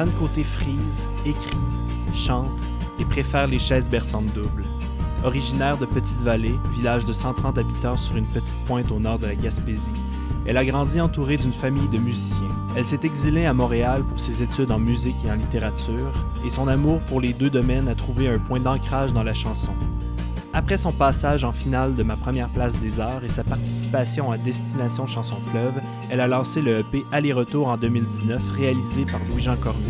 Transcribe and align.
Jeanne 0.00 0.12
Côté 0.18 0.44
frise, 0.44 1.10
écrit, 1.26 1.58
chante 2.14 2.62
et 2.98 3.04
préfère 3.04 3.46
les 3.46 3.58
chaises 3.58 3.90
berçantes 3.90 4.32
doubles. 4.32 4.64
Originaire 5.24 5.76
de 5.76 5.84
Petite-Vallée, 5.84 6.54
village 6.70 7.04
de 7.04 7.12
130 7.12 7.58
habitants 7.58 7.98
sur 7.98 8.16
une 8.16 8.24
petite 8.24 8.56
pointe 8.64 8.90
au 8.90 8.98
nord 8.98 9.18
de 9.18 9.26
la 9.26 9.34
Gaspésie, 9.34 9.92
elle 10.46 10.56
a 10.56 10.64
grandi 10.64 11.02
entourée 11.02 11.36
d'une 11.36 11.52
famille 11.52 11.90
de 11.90 11.98
musiciens. 11.98 12.48
Elle 12.74 12.86
s'est 12.86 13.00
exilée 13.02 13.44
à 13.44 13.52
Montréal 13.52 14.02
pour 14.08 14.18
ses 14.18 14.42
études 14.42 14.70
en 14.70 14.78
musique 14.78 15.22
et 15.22 15.30
en 15.30 15.34
littérature, 15.34 16.24
et 16.46 16.48
son 16.48 16.66
amour 16.66 17.00
pour 17.00 17.20
les 17.20 17.34
deux 17.34 17.50
domaines 17.50 17.88
a 17.88 17.94
trouvé 17.94 18.28
un 18.28 18.38
point 18.38 18.60
d'ancrage 18.60 19.12
dans 19.12 19.22
la 19.22 19.34
chanson. 19.34 19.74
Après 20.54 20.78
son 20.78 20.92
passage 20.92 21.44
en 21.44 21.52
finale 21.52 21.94
de 21.94 22.02
ma 22.02 22.16
première 22.16 22.48
place 22.48 22.76
des 22.80 23.00
arts 23.00 23.22
et 23.22 23.28
sa 23.28 23.44
participation 23.44 24.32
à 24.32 24.38
Destination 24.38 25.06
Chanson 25.06 25.36
Fleuve, 25.50 25.80
elle 26.10 26.20
a 26.20 26.28
lancé 26.28 26.60
le 26.60 26.80
EP 26.80 27.04
Aller-retour 27.12 27.68
en 27.68 27.76
2019 27.76 28.42
réalisé 28.52 29.04
par 29.06 29.20
Louis-Jean 29.30 29.56
Cormier. 29.56 29.86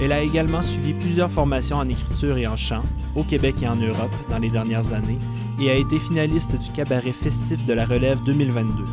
Elle 0.00 0.12
a 0.12 0.20
également 0.20 0.62
suivi 0.62 0.94
plusieurs 0.94 1.30
formations 1.30 1.76
en 1.76 1.88
écriture 1.88 2.36
et 2.36 2.46
en 2.46 2.56
chant, 2.56 2.82
au 3.14 3.22
Québec 3.22 3.56
et 3.62 3.68
en 3.68 3.76
Europe, 3.76 4.14
dans 4.28 4.38
les 4.38 4.50
dernières 4.50 4.92
années, 4.92 5.18
et 5.60 5.70
a 5.70 5.74
été 5.74 6.00
finaliste 6.00 6.56
du 6.58 6.70
cabaret 6.72 7.12
festif 7.12 7.64
de 7.64 7.72
la 7.72 7.84
Relève 7.84 8.20
2022. 8.24 8.84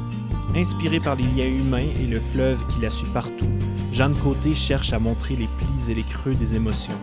Inspirée 0.56 1.00
par 1.00 1.16
les 1.16 1.24
liens 1.24 1.50
humains 1.50 1.88
et 2.00 2.06
le 2.06 2.20
fleuve 2.20 2.64
qui 2.68 2.82
la 2.82 2.90
suit 2.90 3.10
partout, 3.12 3.50
Jeanne 3.92 4.16
Côté 4.16 4.54
cherche 4.54 4.94
à 4.94 5.00
montrer 5.00 5.36
les 5.36 5.48
plis 5.48 5.92
et 5.92 5.96
les 5.96 6.04
creux 6.04 6.36
des 6.36 6.56
émotions. 6.56 7.00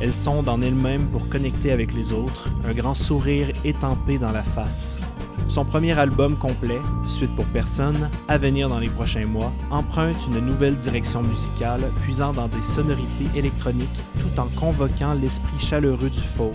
Elle 0.00 0.12
sonde 0.12 0.48
en 0.48 0.60
elle-même 0.60 1.06
pour 1.08 1.28
connecter 1.28 1.70
avec 1.70 1.92
les 1.92 2.12
autres, 2.12 2.50
un 2.66 2.74
grand 2.74 2.94
sourire 2.94 3.48
étampé 3.64 4.18
dans 4.18 4.32
la 4.32 4.42
face. 4.42 4.98
Son 5.48 5.64
premier 5.64 5.96
album 5.98 6.36
complet, 6.36 6.80
Suite 7.06 7.34
pour 7.36 7.44
personne, 7.46 8.10
à 8.28 8.38
venir 8.38 8.68
dans 8.68 8.78
les 8.78 8.88
prochains 8.88 9.26
mois, 9.26 9.52
emprunte 9.70 10.16
une 10.26 10.40
nouvelle 10.40 10.76
direction 10.76 11.22
musicale, 11.22 11.92
puisant 12.02 12.32
dans 12.32 12.48
des 12.48 12.60
sonorités 12.60 13.26
électroniques 13.34 14.04
tout 14.20 14.40
en 14.40 14.48
convoquant 14.58 15.14
l'esprit 15.14 15.60
chaleureux 15.60 16.10
du 16.10 16.20
folk. 16.20 16.54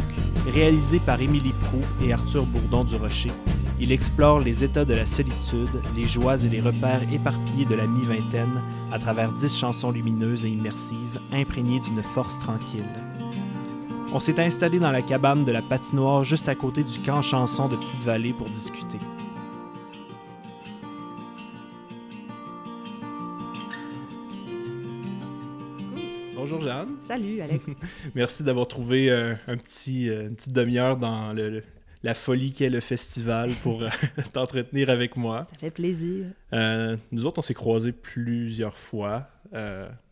Réalisé 0.53 0.99
par 0.99 1.21
Émilie 1.21 1.53
Prou 1.61 1.79
et 2.03 2.11
Arthur 2.11 2.45
Bourdon 2.45 2.83
du 2.83 2.95
Rocher, 2.95 3.31
il 3.79 3.91
explore 3.91 4.39
les 4.39 4.63
états 4.63 4.85
de 4.85 4.93
la 4.93 5.05
solitude, 5.05 5.81
les 5.95 6.07
joies 6.07 6.43
et 6.43 6.49
les 6.49 6.59
repères 6.59 7.01
éparpillés 7.13 7.65
de 7.65 7.75
la 7.75 7.87
mi-vingtaine 7.87 8.61
à 8.91 8.99
travers 8.99 9.31
dix 9.31 9.57
chansons 9.57 9.91
lumineuses 9.91 10.43
et 10.45 10.49
immersives, 10.49 11.19
imprégnées 11.31 11.79
d'une 11.79 12.03
force 12.03 12.39
tranquille. 12.39 12.83
On 14.11 14.19
s'est 14.19 14.39
installé 14.39 14.79
dans 14.79 14.89
la 14.89 15.03
cabane 15.03 15.45
de 15.45 15.51
la 15.51 15.61
patinoire 15.61 16.23
juste 16.23 16.49
à 16.49 16.55
côté 16.55 16.83
du 16.83 16.99
camp 17.03 17.21
chanson 17.21 17.67
de 17.67 17.75
Petite-Vallée 17.75 18.33
pour 18.33 18.47
discuter. 18.49 18.97
Bonjour 26.35 26.59
Jeanne. 26.59 26.95
Salut 27.01 27.39
Alex. 27.39 27.63
Merci 28.15 28.41
d'avoir 28.41 28.67
trouvé 28.67 29.11
euh, 29.11 29.35
un 29.47 29.57
petit, 29.57 30.09
euh, 30.09 30.23
une 30.23 30.35
petite 30.35 30.53
demi-heure 30.53 30.97
dans 30.97 31.31
le, 31.31 31.61
la 32.01 32.15
folie 32.15 32.51
qu'est 32.51 32.71
le 32.71 32.79
festival 32.79 33.51
pour 33.61 33.83
euh, 33.83 33.89
t'entretenir 34.33 34.89
avec 34.89 35.17
moi. 35.17 35.43
Ça 35.51 35.59
fait 35.59 35.69
plaisir. 35.69 36.25
nous 37.11 37.25
autres, 37.27 37.37
on 37.37 37.43
s'est 37.43 37.53
croisés 37.53 37.91
plusieurs 37.91 38.75
fois 38.75 39.27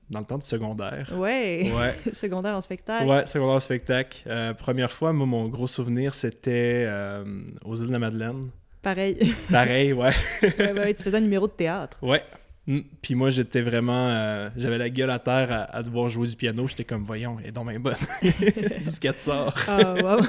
dans 0.10 0.20
le 0.20 0.26
temps 0.26 0.38
du 0.38 0.46
secondaire. 0.46 1.12
Ouais. 1.16 1.72
ouais. 1.76 1.96
secondaire 2.14 2.56
en 2.56 2.62
spectacle. 2.62 3.06
Ouais, 3.06 3.26
secondaire 3.26 3.56
en 3.56 3.60
spectacle. 3.60 4.24
Euh, 4.28 4.54
première 4.54 4.92
fois, 4.92 5.14
moi, 5.14 5.26
mon 5.26 5.48
gros 5.48 5.68
souvenir, 5.68 6.14
c'était 6.14 6.86
euh, 6.88 7.26
aux 7.66 7.76
îles 7.76 7.88
de 7.88 7.92
la 7.92 8.00
Madeleine. 8.00 8.50
Pareil. 8.82 9.18
Pareil, 9.52 9.94
ouais. 9.94 10.14
ouais, 10.44 10.74
ouais. 10.74 10.94
Tu 10.94 11.04
faisais 11.04 11.18
un 11.18 11.22
numéro 11.22 11.48
de 11.48 11.52
théâtre. 11.52 11.98
Ouais. 12.02 12.24
Mm. 12.68 12.80
Puis 13.02 13.16
moi, 13.16 13.30
j'étais 13.32 13.62
vraiment. 13.62 14.08
Euh, 14.10 14.50
j'avais 14.56 14.78
la 14.78 14.90
gueule 14.90 15.10
à 15.10 15.20
terre 15.20 15.68
à, 15.72 15.84
devoir 15.84 16.10
jouer 16.10 16.28
du 16.28 16.36
piano. 16.36 16.68
J'étais 16.68 16.86
comme, 16.86 17.04
voyons, 17.04 17.38
elle 17.42 17.50
est 17.50 17.52
donc 17.52 17.70
bien 17.70 17.80
bonne. 17.80 17.96
Jusqu'à 18.86 19.14
te 19.14 19.20
sort. 19.20 19.54
Ah, 19.68 19.94
wow. 20.02 20.22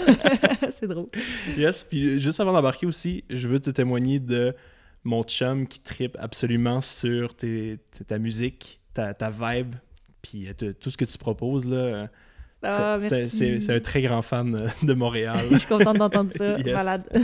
C'est 0.71 0.89
drôle. 0.89 1.09
Yes. 1.57 1.85
Puis 1.85 2.19
juste 2.19 2.41
avant 2.41 2.53
d'embarquer 2.53 2.87
aussi, 2.87 3.25
je 3.31 3.47
veux 3.47 3.61
te 3.61 3.71
témoigner 3.71 4.19
de 4.19 4.55
mon 5.05 5.23
chum 5.23 5.67
qui 5.67 5.81
tripe 5.81 6.17
absolument 6.19 6.81
sur 6.81 7.35
tes, 7.35 7.79
ta 8.07 8.19
musique 8.19 8.81
ta, 9.15 9.31
vibe, 9.31 9.75
puis 10.23 10.49
euh, 10.49 10.73
tout 10.73 10.91
ce 10.91 10.97
que 10.97 11.05
tu 11.05 11.19
proposes, 11.19 11.67
là. 11.67 12.09
Ah, 12.63 12.99
c'est 13.01 13.71
un 13.71 13.81
très 13.81 14.03
grand 14.03 14.23
fan 14.23 14.69
de 14.83 14.95
Montréal. 14.95 15.39
Je 15.51 15.59
suis 15.59 15.69
contente 15.69 15.99
d'entendre 15.99 16.31
ça. 16.31 16.57
Malade. 16.65 17.05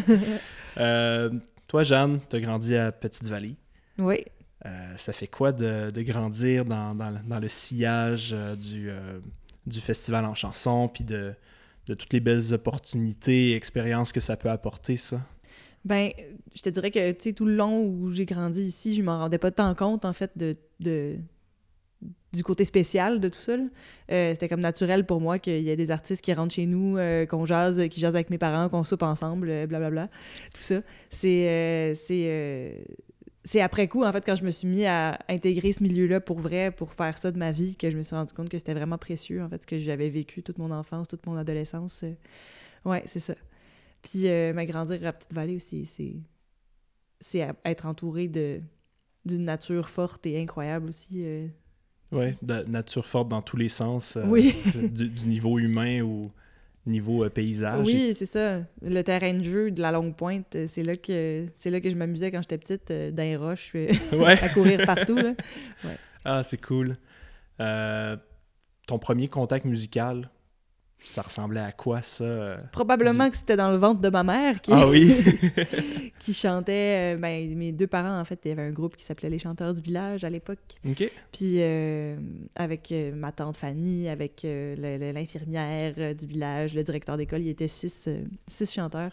Euh, 0.77 1.31
toi, 1.69 1.85
Jeanne, 1.85 2.19
tu 2.29 2.35
as 2.35 2.41
grandi 2.41 2.75
à 2.75 2.91
Petite-Vallée. 2.91 3.55
Oui. 3.99 4.25
Euh, 4.67 4.71
ça 4.97 5.13
fait 5.13 5.29
quoi 5.29 5.53
de, 5.53 6.03
grandir 6.03 6.65
dans, 6.65 7.41
le 7.41 7.49
sillage 7.49 8.35
du, 8.59 8.91
du 9.65 9.81
festival 9.81 10.25
en 10.25 10.35
chanson, 10.35 10.89
puis 10.89 11.05
de, 11.05 11.33
de 11.87 11.95
toutes 11.95 12.13
les 12.13 12.19
belles 12.19 12.53
opportunités 12.53 13.51
et 13.51 13.55
expériences 13.55 14.11
que 14.11 14.19
ça 14.19 14.37
peut 14.37 14.51
apporter, 14.51 14.97
ça? 14.97 15.21
Ben, 15.85 16.11
je 16.55 16.63
te 16.63 16.71
dirais 16.71 16.91
que, 16.91 17.13
tu 17.13 17.25
sais, 17.25 17.33
tout 17.35 17.45
le 17.45 17.57
long 17.57 17.83
où 17.83 18.11
j'ai 18.11 18.25
grandi 18.25 18.63
ici, 18.63 18.95
je 18.95 19.03
m'en 19.03 19.19
rendais 19.19 19.39
pas 19.39 19.51
tant 19.51 19.75
compte, 19.75 20.05
en 20.07 20.15
fait, 20.15 20.33
de, 20.37 21.17
du 22.35 22.43
côté 22.43 22.65
spécial 22.65 23.21
de 23.21 23.29
tout 23.29 23.39
ça. 23.39 23.53
Euh, 24.11 24.33
c'était 24.33 24.49
comme 24.49 24.61
naturel 24.61 25.07
pour 25.07 25.21
moi 25.21 25.39
qu'il 25.39 25.63
y 25.63 25.71
ait 25.71 25.77
des 25.77 25.91
artistes 25.91 26.23
qui 26.23 26.33
rentrent 26.35 26.55
chez 26.55 26.67
nous, 26.67 26.99
euh, 26.99 27.27
qu'on 27.27 27.45
jase, 27.45 27.89
qui 27.89 28.01
jasent 28.01 28.17
avec 28.17 28.31
mes 28.31 28.39
parents, 28.39 28.69
qu'on 28.69 28.85
soupe 28.85 29.03
ensemble, 29.03 29.47
blablabla. 29.47 29.77
Euh, 29.77 29.91
bla, 29.91 29.91
bla, 29.91 30.09
tout 30.55 30.63
ça. 30.63 30.81
C'est 31.11 31.95
c'est 33.47 33.61
après 33.61 33.89
coup, 33.89 34.05
en 34.05 34.11
fait, 34.11 34.25
quand 34.25 34.37
je 34.37 34.45
me 34.45 34.51
suis 34.51 34.67
mis 34.67 34.87
à 34.87 35.19
intégrer 35.29 35.75
ce 35.75 35.83
milieu-là 35.83 36.19
pour 36.19 36.39
vrai, 36.41 36.71
pour 36.71 36.95
faire 36.95 37.19
ça 37.19 37.31
de 37.31 37.37
ma 37.37 37.53
vie, 37.53 37.77
que 37.77 37.91
je 37.91 37.99
me 37.99 38.03
suis 38.03 38.17
rendu 38.17 38.33
compte 38.33 38.49
que 38.49 38.57
c'était 38.57 38.73
vraiment 38.73 38.97
précieux, 38.97 39.43
en 39.43 39.51
fait, 39.51 39.61
ce 39.61 39.67
que 39.67 39.77
j'avais 39.77 40.09
vécu 40.09 40.43
toute 40.43 40.57
mon 40.57 40.71
enfance, 40.71 41.09
toute 41.09 41.27
mon 41.27 41.37
adolescence. 41.37 42.05
Ouais, 42.87 43.03
c'est 43.05 43.21
ça. 43.21 43.35
Puis 44.01 44.29
m'agrandir 44.55 45.07
à 45.07 45.13
Petite-Vallée 45.13 45.57
aussi, 45.57 45.85
c'est 45.87 46.17
c'est 47.21 47.47
être 47.65 47.87
entouré 47.87 48.29
d'une 48.29 49.45
nature 49.45 49.89
forte 49.91 50.27
et 50.27 50.41
incroyable 50.41 50.89
aussi. 50.89 51.25
Oui, 52.15 52.37
de 52.43 52.63
nature 52.69 53.05
forte 53.05 53.29
dans 53.29 53.43
tous 53.43 53.57
les 53.57 53.69
sens. 53.69 54.17
Euh, 54.17 54.25
oui. 54.27 54.55
du, 54.91 55.27
niveau 55.27 55.59
humain 55.59 56.01
ou 56.03 56.31
niveau 56.87 57.25
euh, 57.25 57.29
paysage. 57.29 57.87
Oui, 57.87 58.15
c'est 58.15 58.27
ça. 58.27 58.61
Le 58.83 59.03
terrain 59.03 59.35
de 59.35 59.43
jeu 59.43 59.71
de 59.71 59.83
la 59.83 59.91
longue 59.91 60.15
pointe, 60.15 60.55
euh, 60.55 60.67
c'est 60.69 60.83
là 60.83 60.95
que 60.95 61.47
c'est 61.55 61.71
là 61.71 61.81
que 61.81 61.91
je 61.91 61.97
m'amusais 61.97 62.31
quand 62.31 62.41
j'étais 62.41 62.59
petite, 62.59 62.93
dans 62.93 63.23
les 63.23 63.37
roches, 63.37 63.75
à 64.13 64.49
courir 64.51 64.87
partout. 64.87 65.17
Là. 65.17 65.35
Ah, 66.25 66.43
c'est 66.43 66.61
cool. 66.61 66.95
ton 67.59 68.99
premier 68.99 69.29
contact 69.29 69.65
musical, 69.65 70.31
ça 71.01 71.23
ressemblait 71.23 71.61
à 71.61 71.73
quoi, 71.73 72.03
ça? 72.03 72.25
Euh, 72.25 72.57
Probablement 72.73 73.29
que 73.29 73.37
c'était 73.37 73.57
dans 73.57 73.71
le 73.71 73.77
ventre 73.77 74.01
de 74.01 74.09
ma 74.09 74.23
mère 74.23 74.61
qui, 74.61 74.73
ah 74.73 74.89
oui? 74.89 75.15
qui 76.19 76.33
chantait. 76.33 77.15
Euh, 77.15 77.17
ben, 77.17 77.55
mes 77.57 77.73
deux 77.73 77.87
parents, 77.87 78.19
en 78.19 78.25
fait, 78.25 78.41
il 78.45 78.49
y 78.49 78.53
avait 78.53 78.63
un 78.63 78.71
groupe 78.71 78.97
qui 78.97 79.05
s'appelait 79.05 79.31
Les 79.31 79.39
Chanteurs 79.39 79.75
du 79.75 79.83
Village 79.83 80.25
à 80.25 80.31
l'époque. 80.31 80.59
Puis 81.33 81.57
euh, 81.59 82.17
avec 82.57 82.93
ma 83.15 83.33
tante 83.33 83.57
Fanny, 83.57 84.09
avec 84.09 84.45
l'infirmière 84.45 86.15
du 86.15 86.27
village, 86.27 86.75
le 86.75 86.83
directeur 86.83 87.17
d'école, 87.17 87.41
il 87.41 87.47
y 87.47 87.51
était 87.51 87.69
six, 87.69 88.09
six 88.49 88.73
chanteurs 88.73 89.13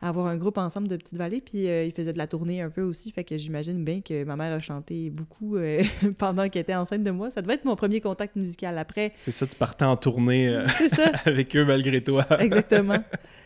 avoir 0.00 0.26
un 0.26 0.36
groupe 0.36 0.58
ensemble 0.58 0.88
de 0.88 0.96
Petite 0.96 1.16
Vallée. 1.16 1.40
Puis 1.40 1.68
euh, 1.68 1.84
il 1.84 1.92
faisait 1.92 2.12
de 2.12 2.18
la 2.18 2.26
tournée 2.26 2.60
un 2.60 2.70
peu 2.70 2.82
aussi. 2.82 3.10
Fait 3.10 3.24
que 3.24 3.36
j'imagine 3.36 3.84
bien 3.84 4.00
que 4.00 4.24
ma 4.24 4.36
mère 4.36 4.52
a 4.52 4.60
chanté 4.60 5.10
beaucoup 5.10 5.56
euh, 5.56 5.82
pendant 6.18 6.48
qu'elle 6.48 6.62
était 6.62 6.74
enceinte 6.74 7.02
de 7.02 7.10
moi. 7.10 7.30
Ça 7.30 7.42
devait 7.42 7.54
être 7.54 7.64
mon 7.64 7.76
premier 7.76 8.00
contact 8.00 8.36
musical. 8.36 8.78
Après. 8.78 9.12
C'est 9.16 9.30
ça, 9.30 9.46
tu 9.46 9.56
partais 9.56 9.84
en 9.84 9.96
tournée 9.96 10.48
euh, 10.48 10.66
avec 11.24 11.56
eux 11.56 11.64
malgré 11.64 12.02
toi. 12.02 12.26
Exactement. 12.40 13.02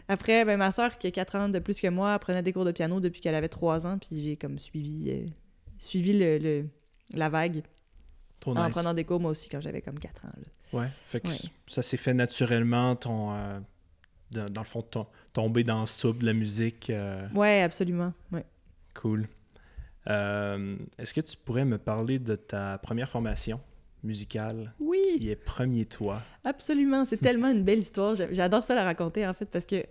Après, 0.09 0.45
ben, 0.45 0.57
ma 0.57 0.73
soeur, 0.73 0.99
qui 0.99 1.07
a 1.07 1.11
4 1.11 1.37
ans 1.37 1.49
de 1.49 1.59
plus 1.61 1.81
que 1.81 1.87
moi, 1.87 2.19
prenait 2.19 2.43
des 2.43 2.53
cours 2.53 2.65
de 2.65 2.73
piano 2.73 2.99
depuis 2.99 3.21
qu'elle 3.21 3.37
avait 3.37 3.49
3 3.49 3.87
ans. 3.87 3.99
Puis 3.99 4.21
j'ai 4.21 4.37
comme 4.37 4.59
suivi, 4.59 5.25
suivi 5.79 6.19
le, 6.19 6.65
la 7.15 7.29
vague. 7.29 7.63
en 8.45 8.71
prenant 8.71 8.93
des 8.93 9.05
cours, 9.05 9.21
moi 9.21 9.31
aussi, 9.31 9.49
quand 9.49 9.61
j'avais 9.61 9.83
comme 9.83 10.01
4 10.01 10.25
ans. 10.25 10.29
Ouais, 10.73 10.89
fait 11.03 11.21
que 11.21 11.29
ça 11.69 11.83
s'est 11.83 11.97
fait 11.97 12.15
naturellement, 12.15 12.97
ton, 12.97 13.33
dans, 14.31 14.61
le 14.61 14.67
fond, 14.67 14.85
tomber 15.33 15.65
dans 15.65 15.83
le 15.83 15.87
soupe 15.87 16.19
de 16.19 16.27
la 16.27 16.33
musique. 16.33 16.91
Euh... 16.91 17.29
Ouais, 17.35 17.63
absolument. 17.63 18.13
Ouais. 18.33 18.45
Cool. 18.95 19.29
Euh, 20.09 20.77
est-ce 20.99 21.13
que 21.13 21.21
tu 21.21 21.37
pourrais 21.37 21.65
me 21.65 21.79
parler 21.79 22.19
de 22.19 22.37
ta 22.37 22.79
première 22.79 23.09
formation 23.09 23.61
musicale? 24.03 24.73
Oui. 24.81 25.01
qui 25.19 25.31
est 25.31 25.37
Premier 25.37 25.85
Toi? 25.85 26.23
Absolument. 26.45 27.05
C'est 27.05 27.19
tellement 27.19 27.51
une 27.51 27.65
belle 27.65 27.81
histoire. 27.81 28.15
J'adore 28.31 28.65
ça 28.65 28.75
la 28.75 28.85
raconter, 28.85 29.27
en 29.27 29.35
fait, 29.35 29.47
parce 29.47 29.67
que 29.67 29.85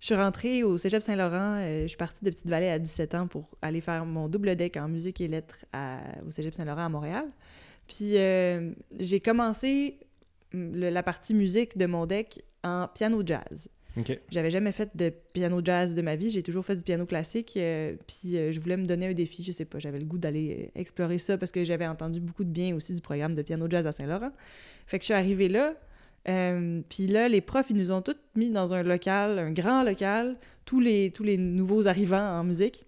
je 0.00 0.06
suis 0.06 0.14
rentrée 0.14 0.62
au 0.62 0.76
Cégep 0.76 1.02
Saint-Laurent. 1.02 1.58
Euh, 1.60 1.82
je 1.82 1.88
suis 1.88 1.96
partie 1.96 2.24
de 2.24 2.30
Petite-Vallée 2.30 2.68
à 2.68 2.78
17 2.78 3.14
ans 3.14 3.26
pour 3.26 3.56
aller 3.62 3.80
faire 3.80 4.04
mon 4.04 4.28
double 4.28 4.54
deck 4.54 4.76
en 4.76 4.88
musique 4.88 5.20
et 5.20 5.28
lettres 5.28 5.64
au 6.26 6.30
Cégep 6.30 6.54
Saint-Laurent 6.54 6.84
à 6.84 6.88
Montréal. 6.88 7.24
Puis 7.86 8.16
euh, 8.16 8.72
j'ai 8.98 9.20
commencé 9.20 9.98
la 10.52 11.02
partie 11.02 11.34
musique 11.34 11.76
de 11.76 11.86
mon 11.86 12.06
deck 12.06 12.42
en 12.66 12.88
piano 12.88 13.22
jazz. 13.24 13.68
J'avais 14.30 14.50
jamais 14.50 14.72
fait 14.72 14.94
de 14.94 15.08
piano 15.32 15.62
jazz 15.64 15.94
de 15.94 16.02
ma 16.02 16.16
vie, 16.16 16.28
j'ai 16.30 16.42
toujours 16.42 16.66
fait 16.66 16.74
du 16.76 16.82
piano 16.82 17.06
classique. 17.06 17.54
euh, 17.56 17.96
puis 18.06 18.36
euh, 18.36 18.52
je 18.52 18.60
voulais 18.60 18.76
me 18.76 18.84
donner 18.84 19.06
un 19.06 19.14
défi, 19.14 19.42
je 19.42 19.52
sais 19.52 19.64
pas, 19.64 19.78
j'avais 19.78 19.98
le 19.98 20.04
goût 20.04 20.18
d'aller 20.18 20.68
euh, 20.76 20.78
explorer 20.80 21.16
ça 21.18 21.38
parce 21.38 21.50
que 21.50 21.64
j'avais 21.64 21.86
entendu 21.86 22.20
beaucoup 22.20 22.44
de 22.44 22.50
bien 22.50 22.76
aussi 22.76 22.92
du 22.92 23.00
programme 23.00 23.34
de 23.34 23.40
piano 23.40 23.66
jazz 23.70 23.86
à 23.86 23.92
Saint-Laurent. 23.92 24.32
Fait 24.86 24.98
que 24.98 25.02
je 25.02 25.06
suis 25.06 25.14
arrivée 25.14 25.48
là. 25.48 25.72
euh, 26.28 26.82
puis 26.90 27.06
là, 27.06 27.28
les 27.28 27.40
profs, 27.40 27.70
ils 27.70 27.76
nous 27.76 27.90
ont 27.90 28.02
tous 28.02 28.16
mis 28.34 28.50
dans 28.50 28.74
un 28.74 28.82
local, 28.82 29.38
un 29.38 29.52
grand 29.52 29.82
local, 29.82 30.36
tous 30.66 30.80
les, 30.80 31.10
tous 31.10 31.22
les 31.24 31.38
nouveaux 31.38 31.88
arrivants 31.88 32.38
en 32.40 32.44
musique, 32.44 32.84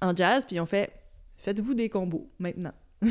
en 0.00 0.16
jazz, 0.16 0.46
puis 0.46 0.56
ils 0.56 0.60
ont 0.60 0.66
fait 0.66 0.90
faites-vous 1.36 1.74
des 1.74 1.90
combos 1.90 2.30
maintenant. 2.38 2.72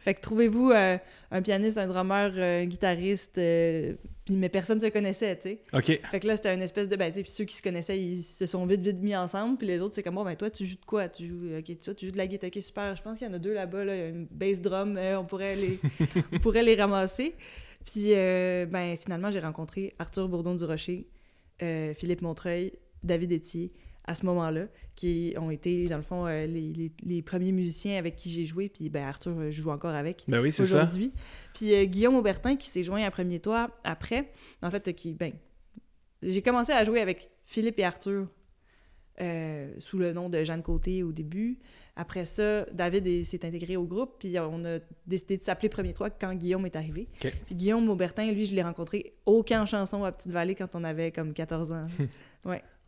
fait 0.00 0.14
que 0.14 0.20
trouvez-vous 0.20 0.70
euh, 0.70 0.98
un 1.30 1.42
pianiste, 1.42 1.78
un 1.78 1.86
drummer, 1.86 2.32
euh, 2.36 2.62
un 2.62 2.66
guitariste, 2.66 3.38
euh, 3.38 3.94
puis 4.26 4.34
mais 4.36 4.48
personne 4.48 4.80
se 4.80 4.86
connaissait, 4.86 5.36
tu 5.36 5.42
sais. 5.42 5.60
OK. 5.72 6.00
Fait 6.10 6.20
que 6.20 6.26
là, 6.26 6.34
c'était 6.36 6.52
une 6.52 6.62
espèce 6.62 6.88
de. 6.88 6.96
Ben, 6.96 7.12
tu 7.12 7.18
sais, 7.18 7.22
puis 7.22 7.30
ceux 7.30 7.44
qui 7.44 7.54
se 7.54 7.62
connaissaient, 7.62 7.96
ils 7.96 8.22
se 8.22 8.44
sont 8.46 8.66
vite, 8.66 8.80
vite 8.80 9.00
mis 9.00 9.14
ensemble. 9.14 9.56
Puis 9.56 9.68
les 9.68 9.80
autres, 9.80 9.94
c'est 9.94 10.02
comme, 10.02 10.16
bon, 10.16 10.24
ben, 10.24 10.34
toi, 10.34 10.50
tu 10.50 10.66
joues 10.66 10.74
de 10.74 10.84
quoi? 10.84 11.08
Tu 11.08 11.28
joues, 11.28 11.56
ok, 11.58 11.78
toi, 11.78 11.94
tu 11.94 12.06
joues 12.06 12.12
de 12.12 12.16
la 12.16 12.26
guitare. 12.26 12.50
Ok, 12.52 12.60
super. 12.60 12.96
Je 12.96 13.02
pense 13.02 13.18
qu'il 13.18 13.26
y 13.28 13.30
en 13.30 13.34
a 13.34 13.38
deux 13.38 13.54
là-bas, 13.54 13.84
là. 13.84 13.94
Il 13.94 14.00
y 14.00 14.02
a 14.02 14.08
une 14.08 14.26
bass 14.26 14.60
drum. 14.60 14.96
euh, 14.96 15.20
on, 15.20 15.24
pourrait 15.24 15.54
les... 15.54 15.78
on 16.32 16.40
pourrait 16.40 16.64
les 16.64 16.74
ramasser. 16.74 17.36
Puis, 17.84 18.14
euh, 18.14 18.66
ben, 18.66 18.96
finalement, 18.96 19.30
j'ai 19.30 19.38
rencontré 19.38 19.94
Arthur 20.00 20.28
Bourdon-du-Rocher, 20.28 21.06
euh, 21.62 21.94
Philippe 21.94 22.22
Montreuil, 22.22 22.72
David 23.04 23.30
Etier, 23.30 23.72
à 24.06 24.14
ce 24.14 24.24
moment-là, 24.26 24.66
qui 24.94 25.34
ont 25.38 25.50
été, 25.50 25.88
dans 25.88 25.96
le 25.96 26.02
fond, 26.02 26.26
euh, 26.26 26.46
les, 26.46 26.72
les- 26.72 26.92
les 27.04 27.22
premiers 27.22 27.52
musiciens 27.52 27.98
avec 27.98 28.14
qui 28.16 28.30
j'ai 28.30 28.44
joué. 28.44 28.68
Puis, 28.68 28.88
ben, 28.88 29.04
Arthur, 29.04 29.32
euh, 29.38 29.50
je 29.50 29.60
joue 29.62 29.70
encore 29.70 29.94
avec 29.94 30.24
Ben 30.28 30.40
oui, 30.40 30.52
aujourd'hui. 30.62 31.12
Puis 31.54 31.74
euh, 31.74 31.84
Guillaume 31.86 32.14
Aubertin 32.14 32.56
qui 32.56 32.68
s'est 32.68 32.84
joint 32.84 33.02
à 33.04 33.10
Premier 33.10 33.40
Toit 33.40 33.70
après, 33.84 34.30
en 34.62 34.70
fait, 34.70 34.92
qui, 34.94 35.12
ben, 35.14 35.32
j'ai 36.22 36.40
commencé 36.42 36.72
à 36.72 36.84
jouer 36.84 37.00
avec 37.00 37.30
Philippe 37.44 37.78
et 37.78 37.84
Arthur 37.84 38.28
euh, 39.20 39.72
sous 39.78 39.98
le 39.98 40.12
nom 40.12 40.28
de 40.28 40.44
Jeanne 40.44 40.62
Côté 40.62 41.02
au 41.02 41.12
début. 41.12 41.58
Après 41.96 42.26
ça, 42.26 42.64
David 42.72 43.06
est- 43.06 43.24
s'est 43.24 43.44
intégré 43.46 43.76
au 43.76 43.84
groupe, 43.84 44.16
puis 44.18 44.38
on 44.38 44.64
a 44.66 44.78
décidé 45.06 45.38
de 45.38 45.42
s'appeler 45.42 45.68
Premier 45.70 45.94
Toit 45.94 46.10
quand 46.10 46.34
Guillaume 46.34 46.66
est 46.66 46.76
arrivé. 46.76 47.08
Puis 47.46 47.54
Guillaume 47.54 47.88
Aubertin, 47.88 48.30
lui, 48.30 48.44
je 48.44 48.54
l'ai 48.54 48.62
rencontré 48.62 49.14
au 49.24 49.42
camp 49.42 49.64
chanson 49.66 50.04
à 50.04 50.12
Petite-Vallée 50.12 50.54
quand 50.54 50.74
on 50.74 50.84
avait 50.84 51.10
comme 51.10 51.32
14 51.32 51.72
ans. 51.72 51.84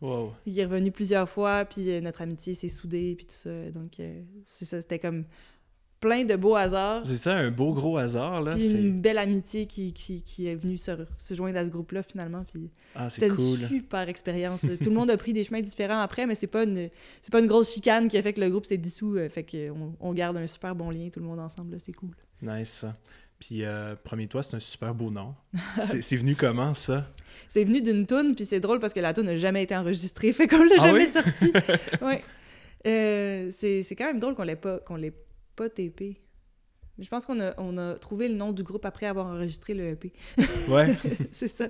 Wow. 0.01 0.31
Il 0.45 0.57
est 0.57 0.63
revenu 0.63 0.91
plusieurs 0.91 1.27
fois, 1.27 1.65
puis 1.65 1.91
euh, 1.91 1.99
notre 1.99 2.21
amitié 2.21 2.53
s'est 2.53 2.69
soudée, 2.69 3.15
puis 3.17 3.25
tout 3.25 3.35
ça. 3.35 3.69
Donc, 3.71 3.99
euh, 3.99 4.21
c'est 4.45 4.63
ça, 4.63 4.79
c'était 4.79 4.99
comme 4.99 5.23
plein 5.99 6.23
de 6.23 6.35
beaux 6.35 6.55
hasards. 6.55 7.01
C'est 7.05 7.17
ça, 7.17 7.35
un 7.35 7.51
beau 7.51 7.73
gros 7.73 7.97
hasard, 7.97 8.41
là. 8.41 8.51
Puis 8.51 8.71
une 8.71 9.01
belle 9.01 9.17
amitié 9.17 9.65
qui, 9.65 9.91
qui, 9.93 10.21
qui 10.21 10.47
est 10.47 10.55
venue 10.55 10.77
se, 10.77 10.91
se 11.17 11.33
joindre 11.33 11.57
à 11.57 11.65
ce 11.65 11.69
groupe-là, 11.69 12.03
finalement. 12.03 12.43
Puis 12.51 12.69
Ah, 12.95 13.09
c'était 13.09 13.29
cool. 13.29 13.59
une 13.61 13.67
super 13.67 14.07
expérience. 14.07 14.61
Tout 14.83 14.89
le 14.89 14.95
monde 14.95 15.11
a 15.11 15.17
pris 15.17 15.33
des 15.33 15.43
chemins 15.43 15.61
différents 15.61 15.99
après, 16.01 16.25
mais 16.25 16.35
c'est 16.35 16.47
pas 16.47 16.63
une, 16.63 16.89
c'est 17.21 17.31
pas 17.31 17.39
une 17.39 17.47
grosse 17.47 17.73
chicane 17.73 18.07
qui 18.07 18.17
a 18.17 18.21
fait 18.21 18.33
que 18.33 18.41
le 18.41 18.49
groupe 18.49 18.65
s'est 18.65 18.77
dissous. 18.77 19.15
euh, 19.17 19.27
Fait 19.29 19.43
qu'on 19.43 19.93
on 19.99 20.13
garde 20.13 20.37
un 20.37 20.47
super 20.47 20.73
bon 20.75 20.89
lien, 20.89 21.09
tout 21.11 21.19
le 21.19 21.25
monde 21.25 21.39
ensemble, 21.39 21.77
c'est 21.83 21.93
cool. 21.93 22.11
Nice. 22.41 22.85
Puis, 23.37 23.63
euh, 23.63 23.95
Premier 24.03 24.27
Toi, 24.27 24.43
c'est 24.43 24.57
un 24.57 24.59
super 24.59 24.93
beau 24.93 25.09
nom. 25.11 25.33
c'est 25.81 26.17
venu 26.17 26.35
comment, 26.35 26.73
ça? 26.73 27.07
C'est 27.47 27.63
venu 27.63 27.81
d'une 27.81 28.05
toune, 28.05 28.35
puis 28.35 28.45
c'est 28.45 28.59
drôle 28.59 28.79
parce 28.79 28.91
que 28.93 28.99
la 28.99 29.13
toune 29.13 29.27
n'a 29.27 29.35
jamais 29.37 29.63
été 29.63 29.75
enregistrée, 29.75 30.31
fait 30.33 30.47
qu'on 30.47 30.63
l'a 30.63 30.75
Ah 30.79 30.83
jamais 30.87 31.05
oui? 31.05 31.07
sortie. 31.07 31.53
ouais. 32.01 32.21
Euh, 32.87 33.49
c'est 33.57 33.83
c'est 33.83 33.95
quand 33.95 34.05
même 34.05 34.19
drôle 34.21 34.35
qu'on 34.35 34.43
l'ait 34.43 34.55
pas, 34.55 34.79
qu'on 34.79 34.95
l'ait 34.95 35.13
pas 35.59 35.69
TP. 35.69 36.21
Je 36.97 37.07
pense 37.09 37.25
qu'on 37.25 37.39
a, 37.39 37.53
on 37.57 37.77
a 37.77 37.95
trouvé 37.95 38.27
le 38.27 38.35
nom 38.35 38.51
du 38.51 38.63
groupe 38.63 38.85
après 38.85 39.05
avoir 39.05 39.27
enregistré 39.27 39.73
le 39.73 39.89
EP. 39.89 40.11
Ouais. 40.69 40.97
c'est 41.31 41.47
ça. 41.47 41.67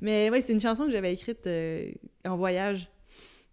Mais 0.00 0.30
oui, 0.30 0.40
c'est 0.42 0.52
une 0.52 0.60
chanson 0.60 0.84
que 0.86 0.90
j'avais 0.92 1.12
écrite 1.12 1.46
euh, 1.46 1.90
en 2.24 2.36
voyage, 2.36 2.88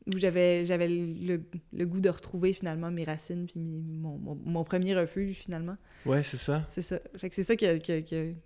où 0.07 0.17
j'avais, 0.17 0.63
j'avais 0.65 0.87
le, 0.87 1.41
le 1.73 1.85
goût 1.85 1.99
de 1.99 2.09
retrouver 2.09 2.53
finalement 2.53 2.89
mes 2.91 3.03
racines, 3.03 3.45
puis 3.45 3.59
mes- 3.59 3.81
mon, 3.81 4.17
mon, 4.17 4.35
mon 4.35 4.63
premier 4.63 4.95
refuge 4.95 5.35
finalement. 5.35 5.75
Ouais, 6.05 6.23
c'est 6.23 6.37
ça. 6.37 6.65
C'est 6.69 6.81
ça. 6.81 6.99
Fait 7.17 7.29
que 7.29 7.35
c'est 7.35 7.43
ça 7.43 7.55
qui 7.57 7.65
a, 7.65 7.77
qui, 7.77 7.91
a, 7.91 8.01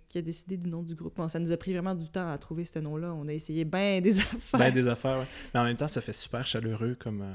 qui 0.08 0.22
décidé 0.22 0.56
du 0.56 0.66
nom 0.68 0.82
du 0.82 0.94
groupe. 0.96 1.16
Bon, 1.16 1.28
ça 1.28 1.38
nous 1.38 1.52
a 1.52 1.56
pris 1.56 1.72
vraiment 1.72 1.94
du 1.94 2.08
temps 2.08 2.28
à 2.30 2.36
trouver 2.36 2.64
ce 2.64 2.78
nom-là. 2.80 3.14
On 3.14 3.28
a 3.28 3.32
essayé 3.32 3.64
bien 3.64 4.00
des 4.00 4.18
affaires. 4.18 4.60
Ben, 4.60 4.72
des 4.72 4.86
affaires, 4.88 5.18
ouais. 5.20 5.26
Mais 5.54 5.60
en 5.60 5.64
même 5.64 5.76
temps, 5.76 5.88
ça 5.88 6.00
fait 6.00 6.12
super 6.12 6.44
chaleureux 6.46 6.96
comme, 6.98 7.22
euh, 7.22 7.34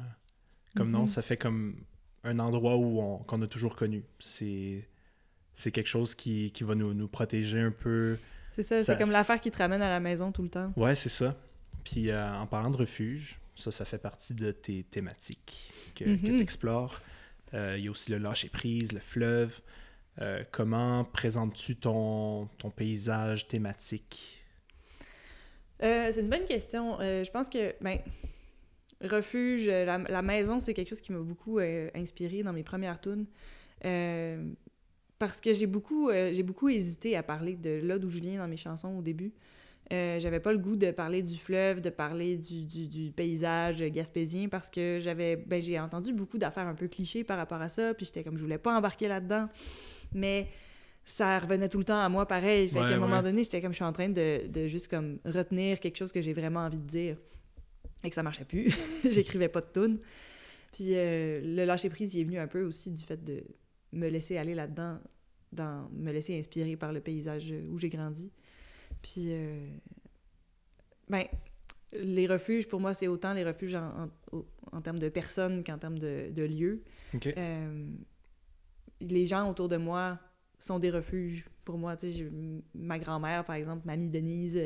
comme 0.76 0.90
nom. 0.90 1.02
Mhm. 1.04 1.08
Ça 1.08 1.22
fait 1.22 1.38
comme 1.38 1.78
un 2.24 2.40
endroit 2.40 2.76
où 2.78 3.00
on, 3.02 3.18
qu'on 3.20 3.42
a 3.42 3.48
toujours 3.48 3.76
connu. 3.76 4.04
C'est, 4.20 4.88
c'est 5.56 5.72
quelque 5.72 5.88
chose 5.90 6.16
qui, 6.16 6.52
qui 6.52 6.64
va 6.64 6.76
nous, 6.76 6.94
nous 6.94 7.08
protéger 7.08 7.60
un 7.60 7.72
peu. 7.72 8.18
C'est 8.54 8.64
ça, 8.64 8.84
Ça- 8.84 8.94
c'est 8.94 9.00
comme 9.04 9.12
l'affaire 9.12 9.40
qui 9.42 9.50
te 9.52 9.58
ramène 9.58 9.82
à 9.82 9.90
la 9.90 10.00
maison 10.00 10.32
tout 10.32 10.44
le 10.44 10.50
temps. 10.50 10.72
Ouais, 10.76 10.96
c'est 10.96 11.10
ça. 11.10 11.36
Puis 11.84 12.10
euh, 12.12 12.32
en 12.36 12.46
parlant 12.48 12.70
de 12.70 12.78
refuge, 12.78 13.40
ça, 13.56 13.72
ça 13.72 13.86
fait 13.86 13.98
partie 13.98 14.34
de 14.34 14.52
tes 14.52 14.84
thématiques 14.84 15.72
que, 15.96 16.06
Mhm. 16.06 16.20
tu 16.20 16.40
explores. 16.42 17.02
Il 17.54 17.80
y 17.84 17.88
a 17.90 17.92
aussi 17.92 18.12
le 18.12 18.18
lâcher-prise, 18.18 18.94
le 18.94 19.00
fleuve. 19.02 19.60
Euh, 20.22 20.44
comment 20.52 21.04
présentes-tu 21.04 21.76
ton, 21.76 22.48
ton 22.58 22.70
paysage 22.70 23.48
thématique? 23.48 24.42
Euh, 25.84 26.10
c'est 26.12 26.22
une 26.22 26.30
bonne 26.30 26.46
question. 26.46 26.98
Euh, 27.02 27.24
je 27.24 27.32
pense 27.32 27.50
que, 27.50 27.74
ben, 27.82 28.00
refuge, 29.04 29.68
euh, 29.68 29.86
la, 29.86 29.98
la 29.98 30.22
maison, 30.22 30.60
c'est 30.60 30.74
quelque 30.74 30.90
chose 30.90 31.02
qui 31.02 31.12
m'a 31.12 31.20
beaucoup 31.20 31.60
euh, 31.60 31.90
inspiré 31.96 32.44
dans 32.44 32.54
mes 32.54 32.64
premières 32.64 33.00
tunes. 33.00 33.26
Euh, 33.86 34.52
parce 35.20 35.40
que 35.40 35.54
j'ai 35.54 35.68
beaucoup, 35.68 36.10
euh, 36.10 36.32
j'ai 36.34 36.44
beaucoup 36.44 36.70
hésité 36.70 37.16
à 37.16 37.24
parler 37.24 37.56
de 37.56 37.80
là 37.84 37.98
d'où 38.00 38.10
je 38.10 38.20
viens 38.20 38.40
dans 38.40 38.48
mes 38.48 38.58
chansons 38.58 38.98
au 38.98 39.02
début. 39.02 39.34
J'avais 39.92 40.40
pas 40.40 40.54
le 40.54 40.58
goût 40.58 40.78
de 40.78 40.90
parler 40.92 41.22
du 41.22 41.38
fleuve, 41.38 41.82
de 41.82 41.90
parler 41.90 42.38
du, 42.38 42.64
du, 42.66 42.88
du 42.88 43.12
paysage 43.12 43.84
gaspésien 43.84 44.48
parce 44.48 44.70
que 44.70 45.00
j'avais 45.02 45.36
ben, 45.36 45.62
j'ai 45.62 45.78
entendu 45.82 46.14
beaucoup 46.14 46.38
d'affaires 46.38 46.66
un 46.66 46.76
peu 46.76 46.88
clichés 46.88 47.26
par 47.26 47.38
rapport 47.38 47.60
à 47.62 47.68
ça, 47.68 47.94
puis 47.94 48.06
j'étais 48.06 48.24
comme 48.24 48.38
je 48.38 48.42
voulais 48.42 48.58
pas 48.58 48.74
embarquer 48.74 49.10
là-dedans. 49.10 49.50
Mais 50.14 50.48
ça 51.04 51.38
revenait 51.40 51.68
tout 51.68 51.78
le 51.78 51.84
temps 51.84 52.00
à 52.00 52.08
moi 52.08 52.26
pareil. 52.26 52.70
Fait 52.70 52.80
Ouais, 52.80 52.88
qu'à 52.88 52.96
un 52.96 53.00
moment 53.00 53.22
donné, 53.22 53.44
j'étais 53.44 53.62
comme 53.62 53.74
je 53.74 53.76
suis 53.78 53.84
en 53.84 53.92
train 53.92 54.08
de, 54.08 54.48
de 54.48 54.68
juste 54.68 54.88
comme 54.88 55.20
retenir 55.26 55.82
quelque 55.82 55.98
chose 55.98 56.14
que 56.14 56.22
j'ai 56.22 56.32
vraiment 56.32 56.62
envie 56.62 56.80
de 56.80 56.88
dire 56.88 57.18
et 58.04 58.10
que 58.10 58.16
ça 58.16 58.24
marchait 58.24 58.46
plus. 58.46 58.76
J'écrivais 59.12 59.50
pas 59.50 59.62
de 59.62 59.72
tunes. 59.74 60.00
Puis 60.74 60.96
euh, 60.96 61.42
le 61.44 61.66
lâcher 61.66 61.90
prise, 61.90 62.14
il 62.16 62.22
est 62.22 62.24
venu 62.24 62.40
un 62.40 62.48
peu 62.48 62.64
aussi 62.64 62.92
du 62.92 63.02
fait 63.02 63.24
de 63.24 63.44
me 63.92 64.08
laisser 64.08 64.38
aller 64.38 64.56
là-dedans, 64.56 65.00
dans 65.52 65.90
me 65.92 66.12
laisser 66.12 66.38
inspirer 66.38 66.78
par 66.78 66.94
le 66.94 67.02
paysage 67.02 67.54
où 67.70 67.78
j'ai 67.78 67.90
grandi. 67.90 68.32
Puis 69.02 69.28
euh, 69.30 69.68
ben 71.10 71.26
les 71.94 72.26
refuges 72.26 72.70
pour 72.70 72.80
moi 72.80 72.94
c'est 72.94 73.08
autant 73.08 73.34
les 73.34 73.44
refuges 73.44 73.76
en, 73.76 74.10
en, 74.72 74.82
termes 74.82 75.00
de 75.00 75.10
personnes 75.10 75.62
qu'en 75.64 75.78
termes 75.78 76.00
de, 76.00 76.32
de 76.32 76.44
lieux. 76.44 76.84
Euh, 77.38 77.86
les 79.02 79.26
gens 79.26 79.50
autour 79.50 79.68
de 79.68 79.78
moi 79.78 80.20
sont 80.58 80.80
des 80.80 80.92
refuges 80.92 81.46
pour 81.66 81.78
moi. 81.78 81.96
Ma 82.76 83.00
grand-mère, 83.00 83.44
par 83.44 83.56
exemple, 83.56 83.86
mamie 83.86 84.10
Denise, 84.10 84.60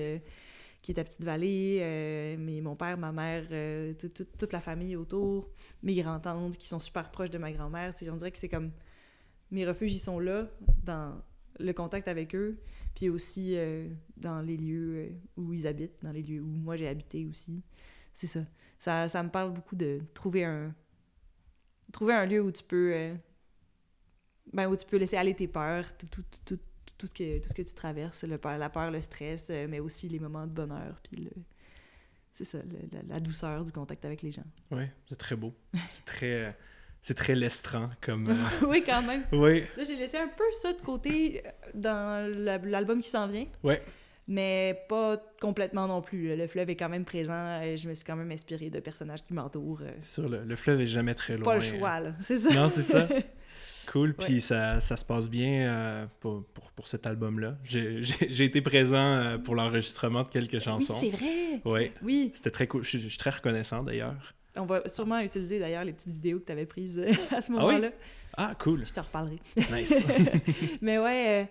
qui 0.85 0.91
est 0.91 0.99
à 0.99 1.03
Petite-Vallée, 1.03 1.79
euh, 1.81 2.35
mais 2.37 2.61
mon 2.61 2.75
père, 2.75 2.95
ma 2.95 3.11
mère, 3.11 3.47
euh, 3.49 3.95
tout- 3.95 4.07
tout- 4.07 4.27
toute 4.37 4.53
la 4.53 4.61
famille 4.61 4.95
autour, 4.95 5.49
mes 5.81 5.95
grands-tantes 5.95 6.57
qui 6.59 6.67
sont 6.67 6.77
super 6.77 7.09
proches 7.09 7.31
de 7.31 7.39
ma 7.39 7.51
grand-mère. 7.51 7.91
On 8.07 8.15
dirait 8.15 8.29
que 8.29 8.37
c'est 8.37 8.49
comme... 8.49 8.69
Mes 9.49 9.65
refuges, 9.65 9.95
ils 9.95 9.99
sont 9.99 10.19
là, 10.19 10.47
dans 10.83 11.19
le 11.59 11.73
contact 11.73 12.07
avec 12.07 12.35
eux, 12.35 12.59
puis 12.93 13.09
aussi 13.09 13.57
euh, 13.57 13.89
dans 14.15 14.41
les 14.41 14.57
lieux 14.57 15.13
où 15.35 15.53
ils 15.53 15.65
habitent, 15.65 16.03
dans 16.03 16.11
les 16.11 16.21
lieux 16.21 16.41
où 16.41 16.45
moi 16.45 16.75
j'ai 16.75 16.87
habité 16.87 17.25
aussi. 17.25 17.63
C'est 18.13 18.27
ça. 18.27 18.41
ça. 18.77 19.09
Ça 19.09 19.23
me 19.23 19.29
parle 19.29 19.53
beaucoup 19.53 19.75
de 19.75 20.01
trouver 20.13 20.43
un... 20.43 20.71
Trouver 21.91 22.13
un 22.13 22.27
lieu 22.27 22.41
où 22.43 22.51
tu 22.51 22.63
peux... 22.63 22.93
ben, 24.53 24.69
où 24.69 24.75
tu 24.75 24.85
peux 24.85 24.97
laisser 24.97 25.17
aller 25.17 25.33
tes 25.33 25.47
peurs, 25.47 25.85
tout, 26.97 27.07
ce, 27.07 27.13
que, 27.13 27.39
tout 27.39 27.49
ce 27.49 27.53
que 27.53 27.61
tu 27.61 27.73
traverses, 27.73 28.23
le 28.23 28.37
peur, 28.37 28.57
la 28.57 28.69
peur, 28.69 28.91
le 28.91 29.01
stress, 29.01 29.47
euh, 29.49 29.67
mais 29.69 29.79
aussi 29.79 30.07
les 30.09 30.19
moments 30.19 30.45
de 30.47 30.51
bonheur, 30.51 30.99
puis 31.03 31.21
le... 31.23 31.31
C'est 32.33 32.43
ça, 32.45 32.57
le- 32.57 32.89
la, 32.91 33.15
la 33.15 33.19
douceur 33.21 33.63
du 33.63 33.71
contact 33.71 34.03
avec 34.03 34.21
les 34.21 34.31
gens. 34.31 34.43
Ouais, 34.71 34.91
c'est 35.05 35.17
très 35.17 35.35
beau. 35.37 35.53
C'est 35.87 36.03
très, 36.03 36.57
c'est 37.01 37.13
très 37.13 37.33
lestrant 37.35 37.89
comme. 38.01 38.27
euh, 38.29 38.33
oui, 38.67 38.83
quand 38.85 39.01
même. 39.03 39.23
Oui, 39.31 39.61
Là, 39.77 39.83
j'ai 39.85 39.95
laissé 39.95 40.17
un 40.17 40.27
peu 40.27 40.43
ça 40.61 40.73
de 40.73 40.81
côté 40.81 41.41
euh, 41.45 41.49
dans 41.73 42.29
la- 42.43 42.57
l'album 42.57 42.99
qui 43.01 43.07
s'en 43.09 43.27
vient. 43.27 43.45
Ouais. 43.63 43.81
Mais 44.27 44.83
pas 44.89 45.15
complètement 45.39 45.87
non 45.87 46.01
plus. 46.01 46.35
Le 46.35 46.47
fleuve 46.47 46.69
est 46.71 46.75
quand 46.75 46.89
même 46.89 47.05
présent. 47.05 47.61
et 47.61 47.77
Je 47.77 47.87
me 47.87 47.93
suis 47.93 48.03
quand 48.03 48.15
même 48.17 48.31
inspirée 48.31 48.69
de 48.69 48.79
personnages 48.81 49.23
qui 49.23 49.33
m'entourent. 49.33 49.81
euh, 49.83 49.91
c'est 49.99 50.19
sûr, 50.21 50.27
le, 50.27 50.43
le 50.43 50.55
fleuve 50.57 50.81
est 50.81 50.87
jamais 50.87 51.13
très 51.15 51.35
loin. 51.37 51.45
Pas 51.45 51.55
le 51.55 51.61
choix, 51.61 51.99
là. 52.01 52.15
C'est 52.19 52.39
ça. 52.39 52.53
Non, 52.53 52.67
c'est 52.67 52.81
ça. 52.81 53.07
Cool, 53.91 54.13
puis 54.13 54.33
Ouais. 54.35 54.39
ça, 54.39 54.79
ça 54.79 54.97
se 54.97 55.05
passe 55.05 55.29
bien 55.29 55.69
euh, 55.71 56.05
pour, 56.19 56.43
pour, 56.53 56.71
pour 56.71 56.87
cet 56.87 57.05
album-là. 57.07 57.57
J'ai 57.63 58.43
été 58.43 58.61
présent 58.61 58.97
euh, 58.97 59.37
pour 59.37 59.55
l'enregistrement 59.55 60.23
de 60.23 60.29
quelques 60.29 60.53
oui, 60.53 60.59
chansons. 60.61 60.97
c'est 60.99 61.09
vrai. 61.09 61.61
Oui, 61.65 61.89
Oui. 62.03 62.31
c'était 62.33 62.51
très 62.51 62.67
cool. 62.67 62.83
Je 62.83 62.89
suis, 62.89 63.01
je 63.01 63.07
suis 63.07 63.17
très 63.17 63.29
reconnaissant 63.31 63.83
d'ailleurs. 63.83 64.33
On 64.57 64.65
va 64.65 64.87
sûrement 64.87 65.19
utiliser 65.19 65.59
d'ailleurs 65.59 65.83
les 65.83 65.91
petites 65.93 66.13
vidéos 66.13 66.39
que 66.39 66.45
tu 66.45 66.51
avais 66.51 66.65
prises 66.65 66.97
euh, 66.97 67.11
à 67.35 67.41
ce 67.41 67.51
oui? 67.51 67.57
moment-là. 67.57 67.89
Ah, 68.37 68.53
cool. 68.59 68.85
Je 68.85 68.93
te 68.93 68.99
reparlerai. 68.99 69.37
Nice. 69.71 69.93
Mais 70.81 70.97
ouais, 70.97 71.41
Euh, 71.41 71.45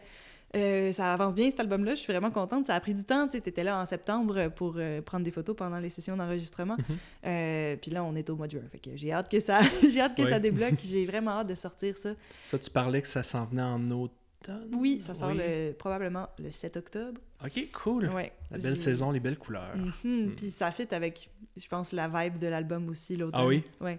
ça 0.92 1.12
avance 1.12 1.34
bien 1.34 1.50
cet 1.50 1.60
album-là, 1.60 1.94
je 1.94 2.00
suis 2.00 2.12
vraiment 2.12 2.30
contente. 2.30 2.66
Ça 2.66 2.74
a 2.74 2.80
pris 2.80 2.94
du 2.94 3.04
temps, 3.04 3.26
tu 3.28 3.36
étais 3.36 3.64
là 3.64 3.80
en 3.80 3.86
septembre 3.86 4.48
pour 4.54 4.74
euh, 4.76 5.02
prendre 5.02 5.24
des 5.24 5.30
photos 5.30 5.56
pendant 5.56 5.76
les 5.78 5.90
sessions 5.90 6.16
d'enregistrement. 6.16 6.76
Mhm. 6.76 6.96
Euh, 7.26 7.76
puis 7.76 7.90
là, 7.90 8.04
on 8.04 8.14
est 8.14 8.28
au 8.30 8.36
mois 8.36 8.46
de 8.46 8.52
juin, 8.52 8.62
fait 8.70 8.78
que 8.78 8.90
j'ai 8.96 9.12
hâte 9.12 9.30
que 9.30 9.40
ça, 9.40 9.60
j'ai 9.90 10.00
hâte 10.00 10.16
que 10.16 10.22
Oui. 10.22 10.30
ça 10.30 10.38
débloque. 10.38 10.74
J'ai 10.84 11.06
vraiment 11.06 11.32
hâte 11.32 11.48
de 11.48 11.54
sortir 11.54 11.96
ça. 11.96 12.10
Ça, 12.48 12.58
tu 12.58 12.70
parlais 12.70 13.00
que 13.02 13.08
ça 13.08 13.22
s'en 13.22 13.44
venait 13.44 13.62
en 13.62 13.80
automne? 13.90 14.68
Oui, 14.76 15.00
ça 15.00 15.14
sort 15.14 15.30
Oui. 15.30 15.38
le- 15.38 15.72
probablement 15.72 16.28
le 16.38 16.50
7 16.50 16.76
octobre. 16.76 17.20
Ok, 17.42 17.66
cool. 17.72 18.10
Ouais. 18.10 18.32
La 18.50 18.58
belle 18.58 18.76
saison, 18.76 19.10
les 19.10 19.20
belles 19.20 19.38
couleurs. 19.38 19.74
Mhm, 19.76 20.26
Mm. 20.26 20.30
Puis 20.36 20.50
ça 20.50 20.70
fit 20.70 20.86
avec, 20.94 21.30
je 21.56 21.66
pense, 21.66 21.92
la 21.92 22.08
vibe 22.08 22.38
de 22.38 22.46
l'album 22.48 22.88
aussi, 22.90 23.16
l'automne. 23.16 23.40
Ah 23.42 23.46
oui? 23.46 23.64
Ouais. 23.80 23.98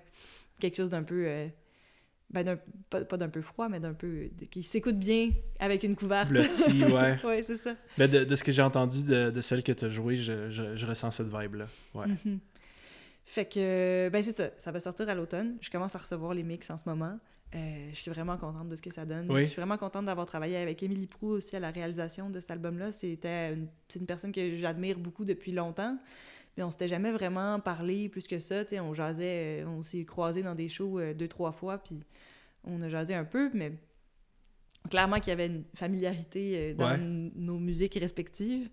Quelque 0.59 0.77
chose 0.77 0.89
d'un 0.89 1.03
peu... 1.03 1.25
ben, 2.29 2.57
pas, 2.89 3.05
pas 3.05 3.17
d'un 3.17 3.29
peu 3.29 3.41
froid, 3.41 3.69
mais 3.69 3.79
d'un 3.79 3.93
peu... 3.93 4.29
de- 4.39 4.45
qui 4.45 4.63
s'écoute 4.63 4.97
bien 4.97 5.31
avec 5.59 5.83
une 5.83 5.95
couverte. 5.95 6.29
Blotti, 6.29 6.83
ouais. 6.93 7.17
ouais, 7.23 7.43
c'est 7.43 7.57
ça. 7.57 7.75
Ben, 7.97 8.09
de, 8.09 8.23
de 8.23 8.35
ce 8.35 8.43
que 8.43 8.51
j'ai 8.51 8.61
entendu 8.61 9.03
de, 9.03 9.31
de 9.31 9.41
celle 9.41 9.63
que 9.63 9.71
tu 9.71 9.85
as 9.85 9.89
jouée, 9.89 10.17
je, 10.17 10.49
je, 10.49 10.75
je 10.75 10.85
ressens 10.85 11.11
cette 11.11 11.27
vibe-là. 11.27 11.67
Ouais. 11.93 12.07
Mhm. 12.07 12.39
Fait 13.27 13.45
que, 13.45 14.09
ben 14.09 14.23
c'est 14.23 14.35
ça, 14.37 14.49
ça 14.57 14.71
va 14.71 14.79
sortir 14.79 15.09
à 15.09 15.15
l'automne. 15.15 15.57
Je 15.61 15.69
commence 15.71 15.95
à 15.95 15.99
recevoir 15.99 16.33
les 16.33 16.43
mix 16.43 16.69
en 16.69 16.77
ce 16.77 16.83
moment. 16.87 17.17
Euh, 17.55 17.89
je 17.93 17.95
suis 17.99 18.11
vraiment 18.11 18.37
contente 18.37 18.69
de 18.69 18.75
ce 18.75 18.81
que 18.81 18.91
ça 18.93 19.05
donne. 19.05 19.31
Oui. 19.31 19.43
Je 19.45 19.49
suis 19.49 19.55
vraiment 19.61 19.77
contente 19.77 20.05
d'avoir 20.05 20.25
travaillé 20.27 20.57
avec 20.57 20.83
Émilie 20.83 21.07
Prou 21.07 21.29
aussi 21.29 21.55
à 21.55 21.59
la 21.59 21.71
réalisation 21.71 22.29
de 22.29 22.39
cet 22.39 22.51
album-là. 22.51 22.91
C'était 22.91 23.53
une, 23.53 23.67
c'est 23.87 23.99
une 23.99 24.05
personne 24.05 24.31
que 24.31 24.53
j'admire 24.53 24.99
beaucoup 24.99 25.25
depuis 25.25 25.53
longtemps. 25.53 25.97
Mais 26.57 26.63
on 26.63 26.71
s'était 26.71 26.87
jamais 26.87 27.11
vraiment 27.11 27.59
parlé 27.59 28.07
plus 28.09 28.27
que 28.27 28.39
ça. 28.39 28.63
on 28.81 28.93
jasait, 28.93 29.63
euh, 29.63 29.67
on 29.67 29.81
s'est 29.81 30.05
croisés 30.05 30.41
dans 30.43 30.55
des 30.55 30.69
shows 30.69 30.99
euh, 30.99 31.13
deux, 31.13 31.27
trois 31.27 31.51
fois, 31.51 31.77
puis 31.77 31.99
on 32.63 32.81
a 32.81 32.89
jasé 32.89 33.13
un 33.13 33.25
peu, 33.25 33.51
mais 33.53 33.73
clairement 34.89 35.17
qu'il 35.19 35.29
y 35.29 35.31
avait 35.31 35.47
une 35.47 35.63
familiarité 35.75 36.71
euh, 36.71 36.73
dans 36.75 36.91
Ouais. 36.91 36.97
nos 36.97 37.57
musiques 37.59 37.95
respectives. 37.95 38.69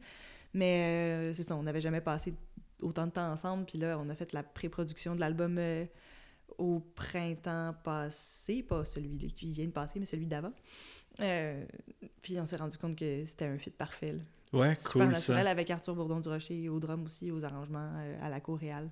Mais 0.54 1.30
euh, 1.30 1.32
c'est 1.32 1.42
ça, 1.44 1.56
on 1.56 1.62
n'avait 1.62 1.80
jamais 1.80 2.00
passé 2.02 2.34
autant 2.82 3.06
de 3.06 3.12
temps 3.12 3.30
ensemble. 3.32 3.64
Puis 3.64 3.78
là, 3.78 3.98
on 3.98 4.08
a 4.10 4.14
fait 4.14 4.32
la 4.32 4.42
pré-production 4.42 5.14
de 5.14 5.20
l'album 5.20 5.56
euh, 5.58 5.84
au 6.58 6.80
printemps 6.80 7.74
passé, 7.82 8.62
pas 8.62 8.84
celui 8.84 9.16
qui 9.32 9.50
vient 9.52 9.64
de 9.66 9.70
passer, 9.70 9.98
mais 9.98 10.04
celui 10.06 10.26
d'avant. 10.26 10.52
Euh, 11.20 11.64
puis 12.20 12.38
on 12.38 12.44
s'est 12.44 12.56
rendu 12.56 12.76
compte 12.78 12.96
que 12.96 13.24
c'était 13.24 13.46
un 13.46 13.56
fit 13.58 13.70
parfait. 13.70 14.12
là. 14.12 14.20
Ouais, 14.52 14.76
Super 14.78 14.92
cool 14.92 15.06
naturel 15.12 15.44
ça. 15.44 15.50
avec 15.50 15.70
Arthur 15.70 15.94
Bourdon 15.94 16.20
du 16.20 16.28
Rocher, 16.28 16.68
au 16.68 16.78
drum 16.78 17.04
aussi, 17.04 17.30
aux 17.30 17.44
arrangements, 17.44 17.90
euh, 17.96 18.18
à 18.22 18.28
la 18.28 18.40
coréale. 18.40 18.90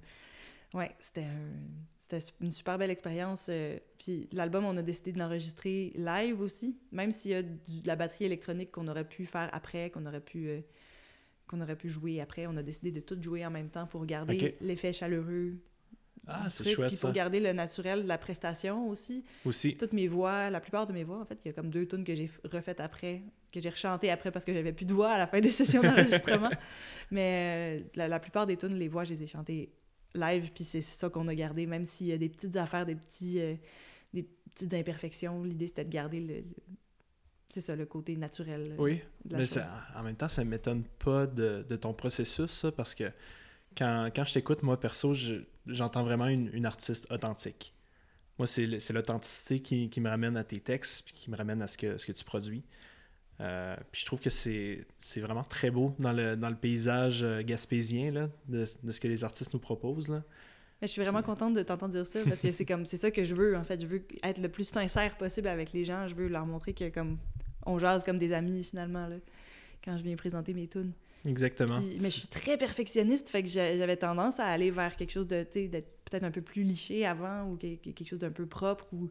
Ouais, 0.73 0.95
c'était 1.01 1.25
un- 1.25 2.19
une 2.41 2.51
super 2.53 2.79
belle 2.79 2.91
expérience. 2.91 3.47
euh, 3.51 3.79
puis 3.99 4.29
l'album, 4.33 4.65
on 4.65 4.77
a 4.77 4.83
décidé 4.83 5.13
de 5.13 5.19
l'enregistrer 5.19 5.93
live 5.97 6.41
aussi, 6.41 6.77
même 6.93 7.13
s'il 7.13 7.31
y 7.33 7.35
a 7.35 7.43
du- 7.43 7.81
de 7.83 7.87
la 7.87 7.95
batterie 7.97 8.25
électronique 8.25 8.71
qu'on 8.73 8.89
aurait 8.89 9.07
pu 9.07 9.27
faire 9.27 9.49
après, 9.53 9.91
qu'on 9.91 10.07
aurait 10.07 10.21
pu 10.21 10.49
euh, 10.49 10.61
qu'on 11.47 11.61
aurait 11.61 11.77
pu 11.77 11.89
jouer 11.89 12.21
après. 12.21 12.47
On 12.47 12.57
a 12.57 12.63
décidé 12.63 12.93
de 12.93 13.01
tout 13.01 13.21
jouer 13.21 13.45
en 13.45 13.51
même 13.51 13.69
temps 13.71 13.87
pour 13.87 14.07
garder 14.07 14.37
l'effet 14.61 14.93
chaleureux. 14.93 15.55
Ah, 16.33 16.45
c'est 16.45 16.65
truc, 16.65 16.75
chouette 16.77 16.89
Puis 16.89 16.97
ça. 16.97 17.07
pour 17.09 17.15
garder 17.15 17.41
le 17.41 17.53
naturel 17.53 18.03
de 18.03 18.09
la 18.09 18.19
prestation 18.19 18.89
aussi. 18.89 19.25
Aussi. 19.45 19.77
Toutes 19.77 19.93
mes 19.93 20.09
voix, 20.09 20.51
la 20.51 20.61
plupart 20.61 20.87
de 20.87 20.93
mes 20.93 21.05
voix, 21.05 21.21
en 21.21 21.25
fait, 21.25 21.39
il 21.45 21.49
y 21.49 21.51
a 21.51 21.55
comme 21.55 21.71
deux 21.71 21.87
tunes 21.87 22.05
que 22.05 22.15
j'ai 22.15 22.31
refaites 22.45 22.81
après, 22.81 23.23
que 23.53 23.61
j'ai 23.61 23.71
rechantées 23.71 24.11
après 24.11 24.31
parce 24.31 24.45
que 24.45 24.53
j'avais 24.55 24.73
plus 24.73 24.87
de 24.87 24.93
voix 24.95 25.11
à 25.13 25.19
la 25.19 25.27
fin 25.27 25.41
des 25.41 25.51
sessions 25.51 25.83
d'enregistrement. 25.83 26.51
Mais 27.11 27.79
euh, 27.81 27.85
la, 27.97 28.09
la 28.09 28.19
plupart 28.21 28.47
des 28.47 28.57
tunes, 28.57 28.75
les 28.79 28.89
voix, 28.89 29.05
je 29.05 29.11
les 29.15 29.23
ai 29.23 29.27
chantées 29.27 29.73
live, 30.15 30.51
puis 30.55 30.65
c'est 30.65 30.83
ça 30.83 31.09
qu'on 31.09 31.29
a 31.29 31.35
gardé, 31.35 31.67
même 31.67 31.85
s'il 31.85 32.09
y 32.09 32.13
a 32.13 32.19
des 32.19 32.29
petites 32.29 32.57
affaires, 32.57 32.85
des 32.87 32.97
petits, 32.97 33.41
euh, 33.41 33.55
des 34.13 34.25
petites 34.25 34.75
imperfections. 34.75 35.45
L'idée, 35.45 35.69
c'était 35.69 35.85
de 35.85 35.91
garder 35.91 36.21
le, 36.21 36.35
le- 36.37 36.45
c'est 37.47 37.61
ça, 37.61 37.75
le 37.77 37.85
côté 37.87 38.17
naturel. 38.17 38.73
euh, 38.73 38.83
Oui. 38.83 39.01
de 39.25 39.33
la 39.33 39.39
Mais 39.39 39.45
chose. 39.45 39.55
ça- 39.63 39.87
en 39.97 40.03
même 40.05 40.17
temps, 40.17 40.29
ça 40.29 40.45
m'étonne 40.45 40.85
pas 41.05 41.27
de, 41.27 41.65
de 41.69 41.77
ton 41.77 41.93
processus, 41.93 42.51
ça, 42.51 42.71
parce 42.73 42.95
que 42.95 43.11
quand, 43.77 44.11
quand 44.15 44.25
je 44.25 44.35
t'écoute, 44.35 44.63
moi, 44.63 44.79
perso, 44.79 45.15
je- 45.15 45.43
j'entends 45.67 46.03
vraiment 46.05 46.27
une, 46.29 46.51
une 46.55 46.67
artiste 46.67 47.07
authentique. 47.13 47.75
Moi, 48.39 48.47
c'est 48.47 48.67
l'authenticité 48.93 49.61
qui, 49.61 49.91
qui 49.91 50.01
me 50.01 50.09
ramène 50.09 50.37
à 50.37 50.45
tes 50.45 50.61
textes, 50.61 51.05
puis 51.05 51.15
qui 51.15 51.31
me 51.31 51.37
ramène 51.37 51.61
à 51.63 51.67
ce 51.69 51.77
que, 51.77 51.99
ce 51.99 52.07
que 52.07 52.13
tu 52.13 52.25
produis. 52.25 52.63
Euh, 53.41 53.75
puis 53.91 54.03
je 54.03 54.07
trouve 54.07 54.21
que 54.21 54.29
c'est 54.29 54.87
c'est 54.99 55.21
vraiment 55.23 55.43
très 55.43 55.71
beau 55.71 55.95
dans 55.99 56.13
le, 56.13 56.37
dans 56.37 56.51
le 56.51 56.57
paysage 56.57 57.23
euh, 57.23 57.43
gaspésien 57.43 58.11
là, 58.11 58.29
de, 58.49 58.67
de 58.83 58.93
ce 58.93 59.01
que 59.01 59.09
les 59.09 59.25
artistes 59.25 59.55
nous 59.55 59.61
proposent. 59.61 60.09
Là. 60.11 60.23
Mais 60.83 60.87
je 60.89 60.93
suis 60.93 61.01
vraiment 61.03 61.23
contente 61.23 61.55
de 61.55 61.63
t'entendre 61.63 61.95
dire 61.95 62.07
ça 62.07 62.19
parce 62.27 62.41
que 62.43 62.51
c'est 62.51 62.67
comme 62.67 62.85
c'est 62.85 62.99
ça 62.99 63.11
que 63.11 63.25
je 63.25 63.35
veux 63.35 63.57
en 63.57 63.63
fait 63.65 63.81
je 63.81 63.87
veux 63.87 64.03
être 64.23 64.39
le 64.43 64.51
plus 64.51 64.65
sincère 64.69 65.17
possible 65.17 65.49
avec 65.49 65.73
les 65.73 65.85
gens 65.85 66.07
je 66.07 66.15
veux 66.15 66.29
leur 66.29 66.45
montrer 66.45 66.75
que 66.75 66.91
comme 66.91 67.17
on 67.65 67.79
jase 67.79 68.05
comme 68.05 68.19
des 68.19 68.33
amis 68.35 68.63
finalement 68.63 69.07
là 69.07 69.17
quand 69.83 69.97
je 69.97 70.03
viens 70.03 70.17
présenter 70.17 70.53
mes 70.53 70.67
tunes 70.69 70.93
Exactement. 71.27 71.81
Puis- 71.81 71.99
mais 72.01 72.09
je 72.09 72.19
suis 72.21 72.29
très 72.29 72.57
perfectionniste 72.57 73.29
fait 73.29 73.43
que 73.43 73.49
j'a- 73.49 73.77
j'avais 73.77 73.97
tendance 73.97 74.41
à 74.41 74.47
aller 74.47 74.71
vers 74.71 74.97
quelque 74.97 75.13
chose 75.13 75.27
de 75.29 75.43
tu 75.45 75.53
sais 75.61 75.69
d'être 75.69 75.89
peut-être 76.05 76.25
un 76.25 76.31
peu 76.31 76.41
plus 76.43 76.63
liché 76.63 77.05
avant 77.07 77.45
ou 77.49 77.57
que- 77.57 77.75
que- 77.77 77.91
quelque 77.91 78.09
chose 78.09 78.19
d'un 78.21 78.31
peu 78.31 78.47
propre 78.47 78.87
ou 78.93 79.11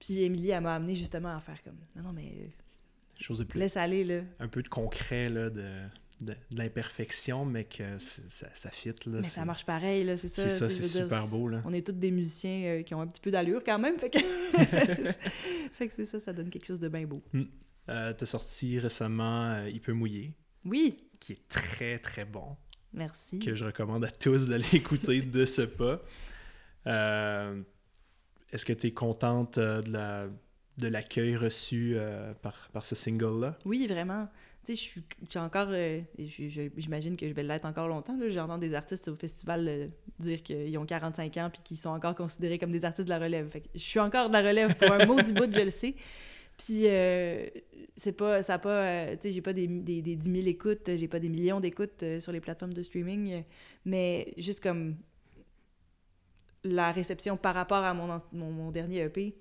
puis 0.00 0.22
Émilie 0.22 0.50
elle 0.50 0.62
m'a 0.62 0.74
amené 0.74 0.94
justement 0.94 1.36
à 1.36 1.40
faire 1.40 1.62
comme 1.62 1.76
non 1.96 2.02
non 2.04 2.12
mais 2.12 2.50
Chose 3.20 3.38
de 3.38 3.44
plus 3.44 3.60
laisse 3.60 3.76
aller 3.76 4.04
là 4.04 4.22
un 4.40 4.48
peu 4.48 4.62
de 4.62 4.68
concret 4.68 5.28
là, 5.28 5.48
de, 5.50 5.62
de, 6.22 6.32
de 6.32 6.58
l'imperfection, 6.58 7.44
mais 7.44 7.64
que 7.64 7.98
ça, 7.98 8.46
ça 8.54 8.70
fit. 8.70 8.88
Là, 9.06 9.18
mais 9.20 9.22
ça 9.24 9.44
marche 9.44 9.64
pareil 9.66 10.04
là 10.04 10.16
c'est 10.16 10.28
ça 10.28 10.48
C'est 10.48 10.58
ça, 10.58 10.70
c'est 10.70 10.80
dire, 10.82 11.02
super 11.04 11.26
beau. 11.28 11.46
Là. 11.48 11.62
On 11.64 11.72
est 11.72 11.86
tous 11.86 11.92
des 11.92 12.10
musiciens 12.10 12.62
euh, 12.64 12.82
qui 12.82 12.94
ont 12.94 13.00
un 13.00 13.06
petit 13.06 13.20
peu 13.20 13.30
d'allure 13.30 13.62
quand 13.64 13.78
même, 13.78 13.98
fait 13.98 14.10
que, 14.10 14.18
fait 15.72 15.88
que 15.88 15.94
c'est 15.94 16.06
ça, 16.06 16.20
ça 16.20 16.32
donne 16.32 16.50
quelque 16.50 16.66
chose 16.66 16.80
de 16.80 16.88
bien 16.88 17.06
beau. 17.06 17.22
Euh, 17.88 18.12
T'as 18.12 18.26
sorti 18.26 18.78
récemment 18.78 19.50
euh, 19.52 19.68
Il 19.68 19.80
peut 19.80 19.92
mouiller, 19.92 20.32
Oui, 20.64 20.96
qui 21.20 21.32
est 21.32 21.48
très 21.48 21.98
très 21.98 22.24
bon, 22.24 22.56
merci. 22.92 23.38
que 23.38 23.54
je 23.54 23.64
recommande 23.64 24.04
à 24.04 24.10
tous 24.10 24.46
d'aller 24.46 24.64
écouter 24.72 25.22
de 25.22 25.44
ce 25.44 25.62
pas. 25.62 26.00
Euh, 26.86 27.60
Est-ce 28.52 28.64
que 28.64 28.72
tu 28.72 28.88
es 28.88 28.92
contente 28.92 29.58
euh, 29.58 29.82
de 29.82 29.92
la 29.92 30.26
de 30.78 30.88
l'accueil 30.88 31.36
reçu 31.36 31.92
euh, 31.96 32.32
par, 32.40 32.70
par 32.72 32.84
ce 32.84 32.94
single-là? 32.94 33.58
Oui, 33.66 33.86
vraiment. 33.86 34.26
Tu 34.64 34.74
sais, 34.74 34.82
je 34.96 35.28
suis 35.28 35.38
encore... 35.38 35.68
euh, 35.70 36.00
J'imagine 36.18 37.14
que 37.16 37.28
je 37.28 37.34
vais 37.34 37.42
l'être 37.42 37.66
encore 37.66 37.88
longtemps. 37.88 38.16
J'entends 38.28 38.56
des 38.56 38.72
artistes 38.72 39.08
au 39.08 39.14
festival 39.14 39.68
euh, 39.68 39.88
dire 40.18 40.42
qu'ils 40.42 40.76
ont 40.78 40.86
45 40.86 41.36
ans 41.36 41.50
puis 41.52 41.60
qu'ils 41.62 41.76
sont 41.76 41.90
encore 41.90 42.14
considérés 42.14 42.58
comme 42.58 42.72
des 42.72 42.84
artistes 42.86 43.06
de 43.06 43.12
la 43.12 43.18
relève. 43.18 43.50
Fait 43.50 43.60
que 43.60 43.68
je 43.74 43.80
suis 43.80 44.00
encore 44.00 44.28
de 44.28 44.32
la 44.32 44.40
relève 44.40 44.74
pour 44.76 44.90
un 44.90 45.04
maudit 45.06 45.32
bout, 45.34 45.52
je 45.52 45.60
le 45.60 45.70
sais. 45.70 45.94
Puis 46.64 46.86
euh, 46.86 47.46
c'est 47.96 48.12
pas... 48.12 48.42
Ça 48.42 48.58
pas... 48.58 48.70
euh, 48.70 49.12
tu 49.12 49.22
sais, 49.22 49.32
j'ai 49.32 49.42
pas 49.42 49.52
des, 49.52 49.66
des, 49.66 50.02
des 50.02 50.16
10 50.16 50.32
000 50.32 50.46
écoutes, 50.46 50.90
j'ai 50.94 51.08
pas 51.08 51.18
des 51.18 51.28
millions 51.28 51.60
d'écoutes 51.60 52.02
euh, 52.02 52.20
sur 52.20 52.32
les 52.32 52.40
plateformes 52.40 52.72
de 52.72 52.82
streaming, 52.82 53.32
euh, 53.32 53.40
mais 53.84 54.32
juste 54.38 54.60
comme 54.60 54.96
la 56.64 56.92
réception 56.92 57.36
par 57.36 57.54
rapport 57.54 57.82
à 57.82 57.92
mon, 57.94 58.18
mon, 58.32 58.50
mon 58.52 58.70
dernier 58.70 59.00
EP 59.00 59.34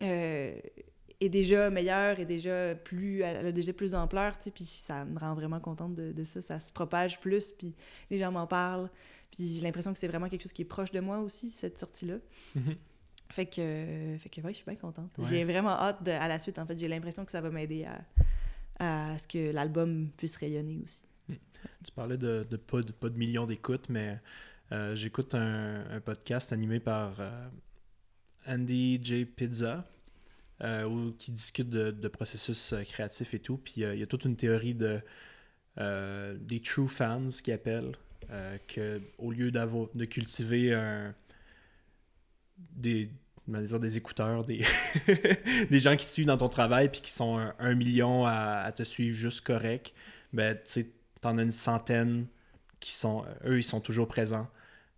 est 0.00 1.28
déjà 1.28 1.70
meilleure, 1.70 2.20
est 2.20 2.24
déjà 2.24 2.74
plus, 2.74 3.22
elle 3.22 3.46
a 3.46 3.52
déjà 3.52 3.72
plus 3.72 3.92
d'ampleur, 3.92 4.38
tu 4.38 4.44
sais, 4.44 4.50
puis 4.50 4.64
ça 4.64 5.04
me 5.04 5.18
rend 5.18 5.34
vraiment 5.34 5.60
contente 5.60 5.94
de, 5.94 6.12
de 6.12 6.24
ça. 6.24 6.40
Ça 6.42 6.60
se 6.60 6.72
propage 6.72 7.20
plus, 7.20 7.50
puis 7.50 7.74
les 8.10 8.18
gens 8.18 8.30
m'en 8.30 8.46
parlent. 8.46 8.90
Puis 9.30 9.48
j'ai 9.48 9.62
l'impression 9.62 9.92
que 9.92 9.98
c'est 9.98 10.08
vraiment 10.08 10.28
quelque 10.28 10.42
chose 10.42 10.52
qui 10.52 10.62
est 10.62 10.64
proche 10.64 10.90
de 10.90 11.00
moi 11.00 11.18
aussi, 11.18 11.50
cette 11.50 11.78
sortie-là. 11.78 12.16
Fait 13.30 13.46
que, 13.46 14.16
fait 14.18 14.28
que 14.30 14.40
ouais, 14.40 14.52
je 14.52 14.56
suis 14.56 14.64
bien 14.64 14.76
contente. 14.76 15.10
Ouais. 15.18 15.26
J'ai 15.28 15.44
vraiment 15.44 15.70
hâte 15.78 16.02
de- 16.02 16.10
à 16.12 16.28
la 16.28 16.38
suite, 16.38 16.58
en 16.58 16.66
fait. 16.66 16.78
J'ai 16.78 16.88
l'impression 16.88 17.24
que 17.24 17.30
ça 17.32 17.40
va 17.40 17.50
m'aider 17.50 17.84
à, 17.84 19.12
à 19.12 19.18
ce 19.18 19.26
que 19.26 19.52
l'album 19.52 20.10
puisse 20.16 20.36
rayonner 20.36 20.80
aussi. 20.82 21.02
Tu 21.84 21.92
parlais 21.94 22.16
de, 22.16 22.46
de 22.48 22.56
pas, 22.56 22.80
de 22.80 22.92
pas 22.92 23.10
de 23.10 23.18
millions 23.18 23.44
d'écoutes, 23.44 23.88
mais 23.90 24.18
euh, 24.72 24.94
j'écoute 24.94 25.34
un, 25.34 25.84
un 25.90 26.00
podcast 26.00 26.52
animé 26.54 26.80
par 26.80 27.20
euh, 27.20 27.48
Andy 28.46 28.98
J. 29.02 29.26
Pizza, 29.26 29.86
euh, 30.62 30.84
où- 30.86 31.12
qui 31.12 31.30
discute 31.30 31.68
de, 31.68 31.90
de 31.90 32.08
processus 32.08 32.74
créatifs 32.88 33.34
et 33.34 33.38
tout. 33.40 33.58
Puis 33.58 33.74
il 33.78 33.98
y 33.98 34.02
a 34.02 34.06
toute 34.06 34.24
une 34.24 34.36
théorie 34.36 34.74
de 34.74 35.00
des 36.40 36.58
true 36.60 36.88
fans 36.88 37.28
qui 37.44 37.52
appellent 37.52 37.92
que 38.66 39.00
au 39.18 39.30
lieu 39.30 39.52
d'avoir 39.52 39.86
de 39.94 40.04
cultiver 40.06 40.74
un 40.74 41.14
des 42.72 43.10
des 43.48 43.96
écouteurs, 43.96 44.44
des, 44.44 44.60
gens 45.80 45.96
qui 45.96 46.04
te 46.04 46.10
suivent 46.10 46.26
dans 46.26 46.36
ton 46.36 46.48
travail 46.48 46.90
puis 46.90 47.00
qui 47.00 47.10
sont 47.10 47.38
un, 47.58 47.74
million 47.74 48.26
à, 48.26 48.70
te 48.72 48.82
suivre 48.82 49.16
juste 49.16 49.40
correct, 49.40 49.94
ben 50.32 50.54
tu 50.54 50.60
sais, 50.64 50.90
t'en 51.20 51.38
as 51.38 51.42
une 51.42 51.52
centaine 51.52 52.26
qui 52.80 52.92
sont, 52.92 53.24
eux, 53.46 53.58
ils 53.58 53.64
sont 53.64 53.80
toujours 53.80 54.06
présents, 54.06 54.48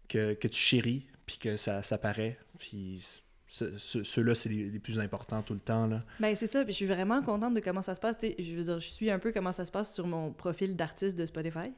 que, 0.09 0.35
tu 0.35 0.59
chéris, 0.59 1.07
puis 1.27 1.39
que 1.39 1.57
ça, 1.57 1.83
ça 1.83 1.97
paraît. 1.97 2.39
Puis 2.59 3.23
ceux-là, 3.51 4.35
c'est 4.35 4.49
les, 4.49 4.71
les 4.71 4.79
plus 4.79 5.01
importants 5.01 5.43
tout 5.43 5.55
le 5.55 5.61
temps. 5.61 5.87
Là. 5.87 6.05
Ben 6.21 6.35
c'est 6.37 6.47
ça, 6.47 6.63
puis 6.63 6.73
je 6.73 6.77
suis 6.77 6.87
vraiment 6.87 7.21
contente 7.23 7.53
de 7.53 7.61
comment 7.61 7.83
ça 7.83 7.95
se 7.95 8.01
passe. 8.01 8.17
Tu 8.17 8.29
sais, 8.29 8.37
je 8.39 8.55
veux 8.55 8.63
dire, 8.63 8.79
je 8.79 8.89
suis 8.89 9.11
un 9.11 9.19
peu 9.19 9.33
comment 9.33 9.53
ça 9.53 9.65
se 9.65 9.71
passe 9.71 9.93
sur 9.93 10.07
mon 10.07 10.33
profil 10.33 10.77
d'artiste 10.77 11.19
de 11.19 11.27
Spotify. 11.27 11.73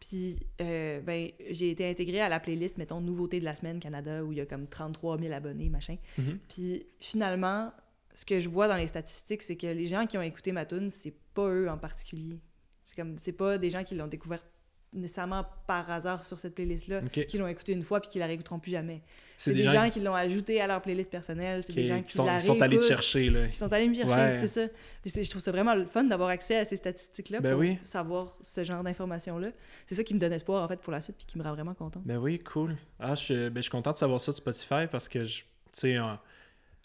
Puis, 0.00 0.38
euh, 0.60 1.00
ben, 1.00 1.30
j'ai 1.50 1.70
été 1.70 1.88
intégrée 1.88 2.20
à 2.20 2.28
la 2.28 2.40
playlist, 2.40 2.78
mettons, 2.78 3.00
Nouveautés 3.00 3.40
de 3.40 3.44
la 3.44 3.54
semaine 3.54 3.80
Canada, 3.80 4.24
où 4.24 4.32
il 4.32 4.38
y 4.38 4.40
a 4.40 4.46
comme 4.46 4.66
33 4.66 5.18
000 5.18 5.32
abonnés, 5.32 5.70
machin. 5.70 5.96
Mhm. 6.18 6.38
Puis, 6.48 6.86
finalement, 7.00 7.72
ce 8.14 8.24
que 8.24 8.40
je 8.40 8.48
vois 8.48 8.68
dans 8.68 8.76
les 8.76 8.86
statistiques, 8.86 9.42
c'est 9.42 9.56
que 9.56 9.66
les 9.66 9.86
gens 9.86 10.06
qui 10.06 10.18
ont 10.18 10.22
écouté 10.22 10.52
ma 10.52 10.66
tune, 10.66 10.90
c'est 10.90 11.14
pas 11.34 11.48
eux 11.48 11.68
en 11.68 11.78
particulier. 11.78 12.40
C'est 12.86 12.96
comme 12.96 13.18
c'est 13.18 13.32
pas 13.32 13.58
des 13.58 13.70
gens 13.70 13.84
qui 13.84 13.94
l'ont 13.94 14.06
découvert 14.06 14.42
nécessairement 14.92 15.44
par 15.66 15.90
hasard 15.90 16.24
sur 16.24 16.38
cette 16.38 16.54
playlist-là, 16.54 17.02
Ok. 17.04 17.26
qui 17.26 17.38
l'ont 17.38 17.46
écouté 17.46 17.72
une 17.72 17.82
fois 17.82 18.00
puis 18.00 18.08
qui 18.08 18.18
la 18.18 18.26
réécouteront 18.26 18.58
plus 18.58 18.70
jamais. 18.70 19.02
C'est 19.36 19.52
des, 19.52 19.62
gens 19.62 19.88
qui 19.90 20.00
l'ont 20.00 20.14
ajouté 20.14 20.60
à 20.60 20.66
leur 20.66 20.80
playlist 20.82 21.10
personnelle, 21.10 21.62
c'est 21.62 21.72
qui, 21.72 21.76
des 21.80 21.84
gens 21.84 21.98
qui 21.98 22.04
qui, 22.04 22.12
sont, 22.12 22.24
la 22.24 22.36
ils 22.38 22.42
sont 22.42 22.60
allés 22.60 22.78
te 22.78 22.84
chercher. 22.84 23.30
Là. 23.30 23.46
Ils 23.46 23.54
sont 23.54 23.72
allés 23.72 23.88
me 23.88 23.94
chercher, 23.94 24.14
Ouais. 24.14 24.38
c'est 24.40 24.48
ça. 24.48 25.22
Je 25.22 25.30
trouve 25.30 25.42
ça 25.42 25.52
vraiment 25.52 25.74
le 25.74 25.84
fun 25.84 26.04
d'avoir 26.04 26.30
accès 26.30 26.56
à 26.56 26.64
ces 26.64 26.76
statistiques-là 26.76 27.40
Ben 27.40 27.52
pour 27.52 27.60
oui. 27.60 27.78
savoir 27.84 28.36
ce 28.40 28.64
genre 28.64 28.82
d'informations-là. 28.82 29.50
C'est 29.86 29.94
ça 29.94 30.02
qui 30.04 30.14
me 30.14 30.18
donne 30.18 30.32
espoir, 30.32 30.64
en 30.64 30.68
fait, 30.68 30.80
pour 30.80 30.92
la 30.92 31.00
suite, 31.00 31.16
puis 31.16 31.26
qui 31.26 31.38
me 31.38 31.44
rend 31.44 31.52
vraiment 31.52 31.74
contente. 31.74 32.02
Ben 32.04 32.16
oui, 32.16 32.38
cool. 32.40 32.76
Ah, 32.98 33.14
je, 33.14 33.48
ben, 33.50 33.56
je 33.56 33.62
suis 33.62 33.70
content 33.70 33.92
de 33.92 33.98
savoir 33.98 34.20
ça 34.20 34.32
de 34.32 34.36
Spotify 34.36 34.86
parce 34.90 35.08
que, 35.08 35.18
tu 35.24 35.44
sais, 35.72 35.96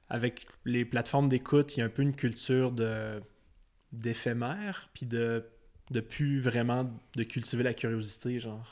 avec 0.09 0.45
les 0.65 0.85
plateformes 0.85 1.29
d'écoute, 1.29 1.75
il 1.75 1.79
y 1.79 1.83
a 1.83 1.85
un 1.85 1.89
peu 1.89 2.01
une 2.01 2.15
culture 2.15 2.71
de 2.71 3.21
d'éphémère, 3.93 4.89
puis 4.93 5.05
de, 5.05 5.45
de 5.91 5.99
plus 5.99 6.39
vraiment 6.39 6.89
de 7.15 7.23
cultiver 7.23 7.63
la 7.63 7.73
curiosité, 7.73 8.39
genre. 8.39 8.71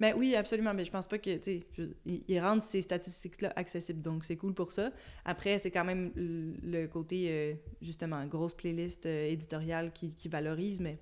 Mais 0.00 0.12
oui, 0.12 0.34
absolument. 0.34 0.74
Mais 0.74 0.84
je 0.84 0.90
pense 0.90 1.06
pas 1.06 1.18
que, 1.18 1.36
tu 1.36 1.62
ils 2.04 2.40
rendent 2.40 2.62
ces 2.62 2.82
statistiques-là 2.82 3.52
accessibles. 3.56 4.00
Donc, 4.00 4.24
c'est 4.24 4.36
cool 4.36 4.54
pour 4.54 4.72
ça. 4.72 4.90
Après, 5.24 5.58
c'est 5.58 5.70
quand 5.70 5.84
même 5.84 6.10
le 6.16 6.86
côté, 6.86 7.26
euh, 7.28 7.54
justement, 7.80 8.24
grosse 8.26 8.54
playlist 8.54 9.06
euh, 9.06 9.28
éditoriale 9.28 9.92
qui, 9.92 10.12
qui 10.12 10.28
valorise. 10.28 10.80
Mais, 10.80 10.98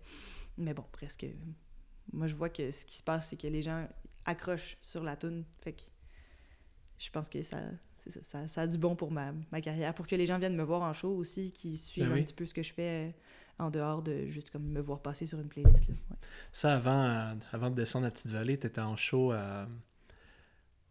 mais 0.58 0.74
bon, 0.74 0.84
presque. 0.92 1.26
Moi, 2.12 2.26
je 2.26 2.34
vois 2.34 2.50
que 2.50 2.70
ce 2.70 2.84
qui 2.84 2.96
se 2.96 3.02
passe, 3.02 3.28
c'est 3.30 3.40
que 3.40 3.46
les 3.46 3.62
gens 3.62 3.88
accrochent 4.24 4.76
sur 4.82 5.02
la 5.02 5.16
toune. 5.16 5.44
Fait 5.60 5.72
que 5.72 5.82
je 6.98 7.10
pense 7.10 7.28
que 7.28 7.42
ça, 7.42 7.58
ça, 8.10 8.22
ça, 8.22 8.48
ça 8.48 8.60
a 8.62 8.66
du 8.66 8.78
bon 8.78 8.96
pour 8.96 9.10
ma, 9.10 9.32
ma 9.50 9.60
carrière. 9.60 9.94
Pour 9.94 10.06
que 10.06 10.16
les 10.16 10.26
gens 10.26 10.38
viennent 10.38 10.56
me 10.56 10.62
voir 10.62 10.82
en 10.82 10.92
show 10.92 11.10
aussi, 11.16 11.52
qui 11.52 11.76
suivent 11.76 12.06
Ben 12.08 12.14
oui. 12.14 12.20
un 12.20 12.24
petit 12.24 12.34
peu 12.34 12.44
ce 12.46 12.54
que 12.54 12.62
je 12.62 12.72
fais 12.72 13.08
euh, 13.08 13.10
en 13.64 13.70
dehors 13.70 14.02
de 14.02 14.26
juste 14.26 14.50
comme 14.50 14.64
me 14.64 14.80
voir 14.80 15.00
passer 15.00 15.26
sur 15.26 15.38
une 15.38 15.48
playlist. 15.48 15.88
là. 15.88 15.94
Ouais. 16.10 16.16
Ça, 16.52 16.74
avant, 16.76 17.04
euh, 17.04 17.34
avant 17.52 17.70
de 17.70 17.76
descendre 17.76 18.06
à 18.06 18.10
Petite-Vallée, 18.10 18.58
t'étais 18.58 18.80
en 18.80 18.96
show 18.96 19.30
à 19.32 19.68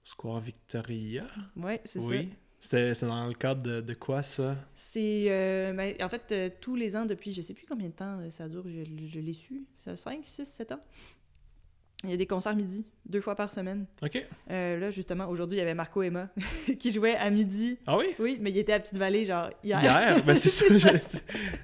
Square 0.03 0.39
Victoria? 0.39 1.25
Ouais, 1.55 1.81
c'est 1.85 1.99
ça. 1.99 2.05
Oui. 2.05 2.29
C'était 2.59 2.93
c'était 2.93 3.07
dans 3.07 3.25
le 3.27 3.33
cadre 3.33 3.63
de, 3.63 3.81
de 3.81 3.93
quoi, 3.95 4.21
ça? 4.21 4.55
C'est. 4.75 5.25
euh, 5.29 5.73
ben, 5.73 5.95
en 5.99 6.09
fait, 6.09 6.31
euh, 6.31 6.49
tous 6.61 6.75
les 6.75 6.95
ans, 6.95 7.05
depuis 7.05 7.33
je 7.33 7.41
sais 7.41 7.55
plus 7.55 7.65
combien 7.65 7.87
de 7.87 7.93
temps 7.93 8.19
ça 8.29 8.47
dure, 8.47 8.63
je, 8.67 8.83
je 9.07 9.19
l'ai 9.19 9.33
su, 9.33 9.65
5, 9.95 10.19
6, 10.23 10.45
7 10.45 10.71
ans. 10.73 10.79
Il 12.03 12.09
y 12.09 12.13
a 12.13 12.17
des 12.17 12.25
concerts 12.25 12.55
midi, 12.55 12.83
deux 13.05 13.21
fois 13.21 13.35
par 13.35 13.53
semaine. 13.53 13.85
OK. 14.01 14.25
Euh, 14.49 14.79
là, 14.79 14.89
justement, 14.89 15.27
aujourd'hui, 15.29 15.57
il 15.57 15.59
y 15.59 15.61
avait 15.61 15.75
Marco 15.75 16.01
Emma 16.01 16.29
qui 16.79 16.89
jouait 16.91 17.15
à 17.15 17.29
midi. 17.29 17.77
Ah 17.85 17.95
oui? 17.97 18.05
Oui, 18.17 18.37
mais 18.41 18.49
il 18.49 18.57
était 18.57 18.73
à 18.73 18.79
Petite-Vallée, 18.79 19.23
genre, 19.25 19.51
hier. 19.63 19.79
Hier? 19.83 20.23
ben 20.25 20.35
c'est 20.35 20.49
ça, 20.49 20.65
je- 20.75 21.17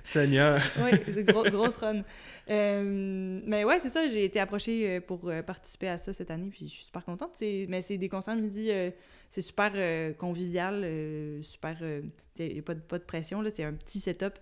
Seigneur. 0.03 0.61
oui, 0.79 0.91
c'est 1.11 1.23
gros, 1.23 1.43
grosse 1.43 1.77
run. 1.77 2.03
Euh, 2.51 3.41
mais 3.45 3.63
ouais, 3.63 3.79
c'est 3.79 3.89
ça, 3.89 4.07
j'ai 4.07 4.25
été 4.25 4.39
approchée 4.39 4.97
euh, 4.97 5.01
pour 5.01 5.31
participer 5.45 5.87
à 5.89 5.97
ça 5.97 6.13
cette 6.13 6.29
année, 6.29 6.49
puis 6.51 6.67
je 6.67 6.73
suis 6.73 6.83
super 6.85 7.03
contente. 7.03 7.31
C'est- 7.33 7.65
Mais 7.67 7.81
c'est 7.81 7.97
des 7.97 8.09
concerts 8.09 8.35
midi, 8.35 8.67
euh, 8.69 8.91
c'est 9.31 9.41
super 9.41 9.71
convivial, 10.17 10.85
super. 11.41 11.77
Il 12.39 12.53
n'y 12.53 12.59
a 12.59 12.61
pas 12.61 12.75
de, 12.75 12.79
pas 12.79 12.99
de 12.99 13.03
pression, 13.03 13.41
là, 13.41 13.49
c'est 13.51 13.63
un 13.63 13.73
petit 13.73 13.99
setup. 13.99 14.33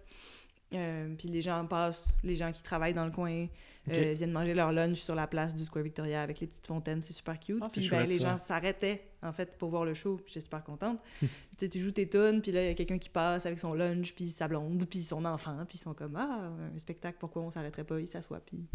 Puis 0.72 1.30
les 1.30 1.42
gens 1.42 1.66
passent, 1.66 2.18
les 2.24 2.36
gens 2.36 2.52
qui 2.52 2.62
travaillent 2.62 2.94
dans 2.94 3.06
le 3.06 3.12
coin 3.12 3.48
Ok. 3.88 3.94
euh, 3.98 4.14
viennent 4.16 4.32
manger 4.32 4.54
leur 4.54 4.72
lunch 4.72 4.98
sur 4.98 5.16
la 5.16 5.28
place 5.28 5.54
du 5.56 5.64
Square 5.64 5.84
Victoria 5.84 6.22
avec 6.22 6.40
les 6.40 6.48
petites 6.48 6.66
fontaines, 6.66 7.02
c'est 7.02 7.14
super 7.14 7.40
cute. 7.40 7.64
C'est 7.70 7.80
puis 7.80 7.90
ben, 7.90 8.00
chouette, 8.00 8.10
les 8.10 8.20
ça. 8.20 8.30
gens 8.30 8.38
s'arrêtaient 8.38 9.04
en 9.22 9.32
fait 9.32 9.58
pour 9.58 9.70
voir 9.70 9.86
le 9.86 9.94
show, 9.94 10.16
puis 10.18 10.26
j'étais 10.28 10.44
super 10.44 10.64
contente. 10.64 11.00
tu 11.22 11.28
sais, 11.58 11.70
tu 11.70 11.80
joues 11.80 11.92
tes 11.92 12.10
tunes, 12.10 12.42
puis 12.42 12.52
là 12.52 12.64
il 12.64 12.68
y 12.68 12.72
a 12.72 12.74
quelqu'un 12.74 12.98
qui 12.98 13.10
passe 13.10 13.46
avec 13.46 13.60
son 13.60 13.74
lunch, 13.74 14.14
puis 14.14 14.30
sa 14.30 14.48
blonde, 14.48 14.86
puis 14.90 15.04
son 15.04 15.24
enfant, 15.26 15.66
puis 15.68 15.78
ils 15.78 15.82
sont 15.82 15.94
comme 15.94 16.16
ah 16.16 16.52
un 16.76 16.80
spectacle, 16.80 17.18
pourquoi 17.20 17.44
on 17.44 17.52
s'arrêterait 17.52 17.84
pas 17.84 18.00
Ils 18.00 18.08
s'assoient, 18.08 18.42
puis 18.46 18.66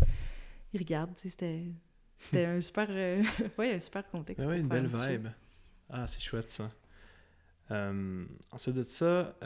ils 0.73 0.79
regardent. 0.79 1.17
C'était 1.17 1.65
c'était 2.19 2.45
un 2.45 2.61
super 2.61 2.87
euh, 2.91 3.23
ouais 3.59 3.75
un 3.75 3.79
super 3.79 4.09
contexte. 4.09 4.47
Ah 4.49 4.57
une 4.57 4.69
belle 4.69 4.89
show. 4.89 4.97
vibe. 5.09 5.29
Ah, 5.89 6.07
c'est 6.07 6.21
chouette 6.21 6.51
ça. 6.51 6.71
Euh, 7.73 8.25
ensuite 8.51 8.75
de 8.75 8.83
ça, 8.83 9.37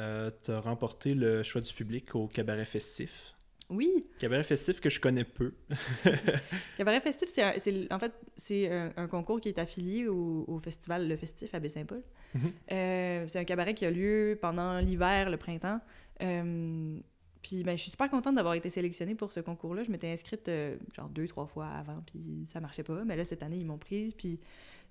tu 0.42 0.50
as 0.50 0.60
remporté 0.60 1.14
le 1.14 1.42
choix 1.42 1.60
du 1.60 1.72
public 1.72 2.14
au 2.14 2.26
cabaret 2.26 2.64
festif. 2.64 3.33
Oui, 3.70 4.06
Cabaret 4.18 4.42
festif 4.44 4.80
que 4.80 4.90
je 4.90 5.00
connais 5.00 5.24
peu. 5.24 5.54
Cabaret 6.76 7.00
Festif, 7.00 7.28
c'est 7.32 7.92
en 7.92 7.98
fait 7.98 8.12
c'est 8.36 8.70
un, 8.70 8.92
un 8.96 9.06
concours 9.08 9.40
qui 9.40 9.48
est 9.48 9.58
affilié 9.58 10.06
au, 10.06 10.44
au 10.46 10.58
festival 10.58 11.08
Le 11.08 11.16
Festif 11.16 11.54
à 11.54 11.60
Baie-Saint-Paul. 11.60 12.02
Mhm. 12.34 12.52
Euh, 12.72 13.24
c'est 13.26 13.38
un 13.38 13.44
cabaret 13.44 13.74
qui 13.74 13.86
a 13.86 13.90
lieu 13.90 14.38
pendant 14.40 14.78
l'hiver, 14.78 15.30
le 15.30 15.36
printemps. 15.38 15.80
Euh, 16.22 16.98
puis 17.42 17.62
ben, 17.62 17.76
je 17.76 17.82
suis 17.82 17.90
super 17.90 18.10
contente 18.10 18.34
d'avoir 18.36 18.54
été 18.54 18.68
sélectionnée 18.70 19.14
pour 19.14 19.32
ce 19.32 19.40
concours-là. 19.40 19.82
Je 19.82 19.90
m'étais 19.90 20.10
inscrite 20.10 20.48
euh, 20.48 20.76
genre 20.94 21.08
deux, 21.08 21.26
trois 21.26 21.46
fois 21.46 21.66
avant, 21.68 22.02
puis 22.06 22.46
ça 22.52 22.60
marchait 22.60 22.82
pas. 22.84 23.02
Mais 23.04 23.16
là, 23.16 23.24
cette 23.24 23.42
année, 23.42 23.56
ils 23.58 23.66
m'ont 23.66 23.78
prise, 23.78 24.12
puis 24.14 24.40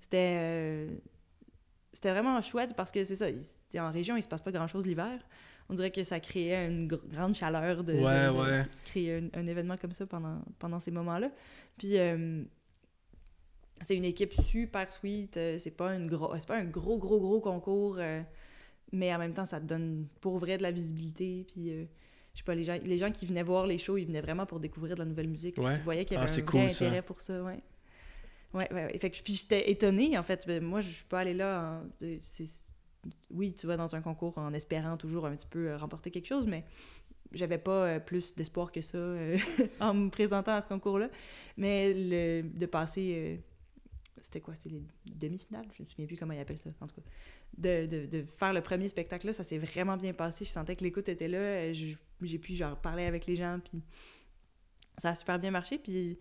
c'était... 0.02 0.88
c'était 1.94 2.12
vraiment 2.12 2.42
chouette 2.42 2.76
parce 2.76 2.92
que 2.92 3.04
c'est 3.04 3.16
ça, 3.16 3.28
il- 3.30 3.80
en 3.80 3.92
région, 3.92 4.18
il 4.18 4.24
se 4.24 4.28
passe 4.28 4.42
pas 4.42 4.52
grand-chose 4.52 4.86
l'hiver. 4.86 5.20
On 5.70 5.74
dirait 5.76 5.92
que 5.92 6.04
ça 6.04 6.20
créait 6.20 6.68
une 6.68 6.88
gr- 6.88 7.08
grande 7.10 7.34
chaleur 7.36 7.84
de, 7.84 7.94
de- 7.94 7.98
ouais, 8.00 8.28
de- 8.28 8.32
ouais. 8.32 8.66
créer 8.86 9.18
un, 9.18 9.28
un 9.34 9.48
événement 9.48 9.78
comme 9.78 9.92
ça 9.94 10.06
pendant, 10.06 10.42
pendant 10.60 10.80
ces 10.80 10.92
moments-là. 10.92 11.32
Puis 11.78 11.98
euh, 11.98 12.44
c'est 13.82 13.96
une 13.96 14.06
équipe 14.06 14.34
super 14.34 14.92
sweet. 14.92 15.38
euh, 15.38 15.58
c'est 15.58 15.72
pas 15.72 15.96
une 15.96 16.08
gros, 16.08 16.34
c'est 16.38 16.48
pas 16.48 16.58
un 16.58 16.66
gros 16.66 16.98
gros 16.98 17.20
gros 17.20 17.40
concours, 17.40 17.96
euh, 18.00 18.22
mais 18.92 19.14
en 19.14 19.20
même 19.20 19.34
temps 19.34 19.46
ça 19.46 19.60
te 19.60 19.66
donne 19.66 20.08
pour 20.22 20.38
vrai 20.38 20.58
de 20.58 20.64
la 20.64 20.72
visibilité. 20.72 21.46
Puis 21.52 21.72
euh, 21.72 21.86
je 22.34 22.40
sais 22.40 22.44
pas 22.44 22.56
les 22.56 22.64
gens, 22.64 22.78
les 22.84 22.98
gens 22.98 23.12
qui 23.12 23.26
venaient 23.26 23.44
voir 23.44 23.66
les 23.66 23.78
shows, 23.78 23.98
ils 23.98 24.06
venaient 24.06 24.22
vraiment 24.22 24.46
pour 24.46 24.60
découvrir 24.60 24.96
de 24.96 25.00
la 25.00 25.06
nouvelle 25.06 25.28
musique. 25.30 25.56
Puis 25.56 25.64
Ouais. 25.64 25.76
Tu 25.78 25.82
voyais 25.84 26.06
qu'il 26.06 26.16
y 26.16 26.20
Ah, 26.20 26.24
avait 26.24 26.42
un 26.42 26.46
cool, 26.46 26.60
vrai 26.62 26.70
ça. 26.70 26.86
intérêt 26.86 27.02
pour 27.02 27.22
ça, 27.22 27.42
ouais. 27.44 27.60
Ouais, 28.54 28.72
ouais, 28.72 28.86
ouais. 28.86 28.98
Fait 29.00 29.10
que, 29.10 29.22
puis 29.24 29.34
j'étais 29.34 29.72
étonnée, 29.72 30.16
en 30.18 30.22
fait. 30.24 30.44
Ben, 30.46 30.64
Moi, 30.64 30.82
je 30.82 30.90
suis 30.90 31.06
pas 31.06 31.22
allée 31.22 31.34
là. 31.34 31.82
c'est- 32.22 32.46
Oui, 33.32 33.54
tu 33.54 33.68
vas 33.68 33.78
dans 33.78 33.96
un 33.96 34.02
concours 34.02 34.38
en 34.38 34.54
espérant 34.54 34.98
toujours 34.98 35.26
un 35.26 35.36
petit 35.36 35.48
peu 35.48 35.70
euh, 35.70 35.78
remporter 35.78 36.12
quelque 36.12 36.28
chose, 36.28 36.48
mais 36.48 36.64
j'avais 37.32 37.58
pas 37.58 37.86
euh, 37.86 38.00
plus 38.00 38.36
d'espoir 38.36 38.72
que 38.72 38.82
ça 38.82 38.98
euh, 38.98 39.38
en 39.80 39.94
me 39.94 40.10
présentant 40.10 40.54
à 40.54 40.62
ce 40.62 40.68
concours-là. 40.68 41.10
Mais 41.58 41.94
le, 41.94 42.44
de 42.44 42.66
passer. 42.66 43.42
c'était 44.22 44.42
quoi? 44.42 44.56
C'était 44.56 44.76
les 44.76 44.84
demi-finales? 45.16 45.66
Je 45.76 45.84
me 45.84 45.88
souviens 45.88 46.06
plus 46.06 46.18
comment 46.18 46.34
ils 46.34 46.40
appellent 46.40 46.58
ça, 46.58 46.70
en 46.80 46.88
tout 46.88 46.96
cas. 46.96 47.02
De, 47.58 47.86
de, 47.86 48.06
de 48.06 48.24
faire 48.24 48.54
le 48.54 48.62
premier 48.62 48.88
spectacle-là, 48.88 49.34
ça 49.34 49.44
s'est 49.44 49.60
vraiment 49.60 49.98
bien 49.98 50.14
passé. 50.14 50.46
Je 50.46 50.50
sentais 50.50 50.76
que 50.76 50.84
l'écoute 50.84 51.10
était 51.10 51.28
là. 51.28 51.72
J'ai 51.74 52.40
pu 52.40 52.54
genre 52.56 52.78
parler 52.78 53.04
avec 53.06 53.26
les 53.26 53.36
gens, 53.36 53.60
puis 53.64 53.84
ça 54.98 55.10
a 55.10 55.16
super 55.16 55.40
bien 55.40 55.52
marché. 55.52 55.78
Puis 55.78 56.18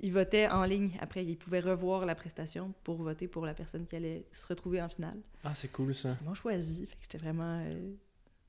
ils 0.00 0.12
votaient 0.12 0.48
en 0.48 0.64
ligne. 0.64 0.96
Après, 1.00 1.24
ils 1.24 1.36
pouvaient 1.36 1.60
revoir 1.60 2.06
la 2.06 2.14
prestation 2.14 2.72
pour 2.84 2.96
voter 2.96 3.28
pour 3.28 3.46
la 3.46 3.54
personne 3.54 3.86
qui 3.86 3.96
allait 3.96 4.26
se 4.32 4.46
retrouver 4.46 4.82
en 4.82 4.88
finale. 4.88 5.18
Ah, 5.44 5.54
c'est 5.54 5.68
cool 5.68 5.94
ça. 5.94 6.10
Ils 6.20 6.26
m'ont 6.26 6.34
choisi. 6.34 6.86
Fait 6.86 6.96
que 6.96 7.02
j'étais 7.02 7.18
vraiment, 7.18 7.62
euh, 7.64 7.92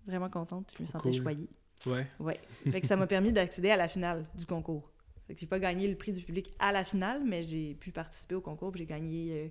vraiment 0.06 0.30
contente. 0.30 0.74
Je 0.78 0.84
me 0.84 0.88
sentais 0.88 1.12
cool. 1.12 1.22
choyée. 1.22 1.50
Ouais. 1.86 2.08
Ouais. 2.20 2.40
Fait 2.72 2.82
que 2.82 2.88
ça 2.88 2.96
m'a 2.96 3.08
permis 3.08 3.32
d'accéder 3.32 3.70
à 3.70 3.78
la 3.78 3.88
finale 3.88 4.26
du 4.36 4.46
concours. 4.46 4.92
Fait 5.28 5.36
que 5.36 5.40
j'ai 5.40 5.48
pas 5.48 5.60
gagné 5.60 5.88
le 5.88 5.96
prix 5.96 6.13
du 6.13 6.22
public 6.22 6.54
à 6.58 6.72
la 6.72 6.84
finale, 6.84 7.22
mais 7.26 7.42
j'ai 7.42 7.76
pu 7.76 7.92
participer 7.92 8.36
au 8.36 8.42
concours. 8.42 8.76
J'ai 8.76 8.86
gagné 8.86 9.32
euh, 9.34 9.48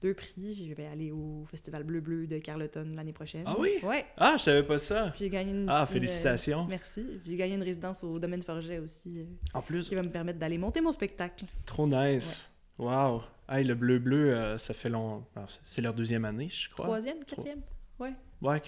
deux 0.00 0.14
prix. 0.14 0.66
Je 0.68 0.74
vais 0.74 0.86
aller 0.86 1.10
au 1.10 1.44
Festival 1.50 1.82
Bleu 1.84 2.00
Bleu 2.00 2.26
de 2.26 2.38
Carleton 2.38 2.92
l'année 2.94 3.12
prochaine. 3.12 3.44
Ah 3.46 3.56
oui? 3.58 3.70
Ouais. 3.82 4.06
Ah, 4.16 4.34
je 4.38 4.42
savais 4.44 4.62
pas 4.62 4.78
ça. 4.78 5.08
Puis 5.14 5.24
j'ai 5.24 5.30
gagné 5.30 5.50
une. 5.52 5.66
Ah, 5.68 5.82
une, 5.82 5.86
félicitations. 5.88 6.62
euh, 6.62 6.68
merci. 6.68 7.02
Puis 7.22 7.32
J'ai 7.32 7.36
gagné 7.36 7.54
une 7.54 7.62
résidence 7.62 8.02
au 8.04 8.18
domaine 8.18 8.42
Forget 8.42 8.78
aussi, 8.78 9.20
euh, 9.20 9.24
En 9.54 9.62
plus, 9.62 9.88
qui 9.88 9.94
va 9.94 10.02
me 10.02 10.10
permettre 10.10 10.38
d'aller 10.38 10.58
monter 10.58 10.80
mon 10.80 10.92
spectacle. 10.92 11.44
trop 11.66 11.86
nice. 11.86 12.50
Wow. 12.78 13.22
Hey, 13.48 13.64
le 13.64 13.74
bleu-bleu, 13.74 14.34
euh, 14.34 14.58
ça 14.58 14.72
fait 14.74 14.88
long. 14.90 15.24
ah, 15.34 15.46
c'est- 15.64 15.82
leur 15.82 15.94
deuxième 15.94 16.24
année, 16.24 16.48
je 16.48 16.68
crois. 16.68 16.84
Troisième, 16.84 17.24
quatrième. 17.24 17.60
Ouais. 17.98 18.12
Ouais, 18.40 18.62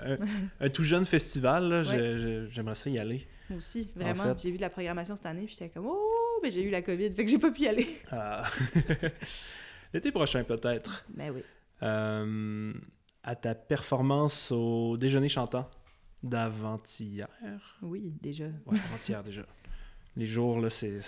un, 0.00 0.16
un 0.60 0.68
tout 0.70 0.82
jeune 0.84 1.04
festival, 1.04 1.84
Ouais. 1.86 2.46
j'aimerais 2.48 2.74
ça 2.74 2.88
y 2.88 2.98
aller. 2.98 3.26
Moi 3.50 3.58
aussi, 3.58 3.90
vraiment. 3.94 4.34
fait. 4.34 4.40
J'ai 4.44 4.50
vu 4.50 4.56
de 4.56 4.62
la 4.62 4.70
programmation 4.70 5.14
cette 5.14 5.26
année, 5.26 5.44
puis 5.44 5.54
j'étais 5.58 5.68
comme, 5.68 5.86
oh, 5.86 6.38
mais 6.42 6.50
j'ai 6.50 6.62
eu 6.62 6.70
la 6.70 6.80
COVID, 6.80 7.10
fait 7.10 7.24
que 7.26 7.30
j'ai 7.30 7.38
pas 7.38 7.50
pu 7.50 7.62
y 7.62 7.68
aller. 7.68 7.86
Ah. 8.10 8.44
L'été 9.94 10.10
prochain, 10.10 10.42
peut-être. 10.44 11.04
Ben 11.08 11.32
oui. 11.34 11.42
Euh, 11.82 12.72
à 13.22 13.36
ta 13.36 13.54
performance 13.54 14.50
au 14.52 14.96
déjeuner 14.96 15.28
chantant 15.28 15.70
d'avant-hier. 16.22 17.28
Oui, 17.82 18.12
déjà. 18.20 18.46
Ouais, 18.66 18.78
avant-hier 18.88 19.22
déjà. 19.22 19.42
Les 20.16 20.26
jours, 20.26 20.60
là, 20.60 20.68
c'est 20.68 20.98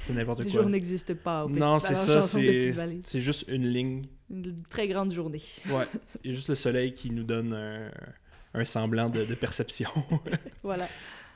c'est 0.00 0.12
n'importe 0.12 0.40
Les 0.40 0.50
quoi. 0.50 0.62
jours 0.62 0.70
n'existent 0.70 1.14
pas 1.14 1.44
au 1.44 1.50
Non, 1.50 1.78
c'est 1.78 1.94
ça, 1.94 2.20
c'est 2.22 2.74
c'est 3.02 3.20
juste 3.20 3.44
une 3.48 3.66
ligne. 3.68 4.06
Une 4.30 4.56
très 4.62 4.88
grande 4.88 5.12
journée. 5.12 5.42
Ouais, 5.68 5.86
il 6.24 6.30
y 6.30 6.32
a 6.32 6.36
juste 6.36 6.48
le 6.48 6.54
soleil 6.54 6.94
qui 6.94 7.10
nous 7.10 7.24
donne 7.24 7.52
un, 7.52 7.90
un 8.54 8.64
semblant 8.64 9.10
de, 9.10 9.24
de 9.24 9.34
perception. 9.34 9.90
Voilà. 10.62 10.88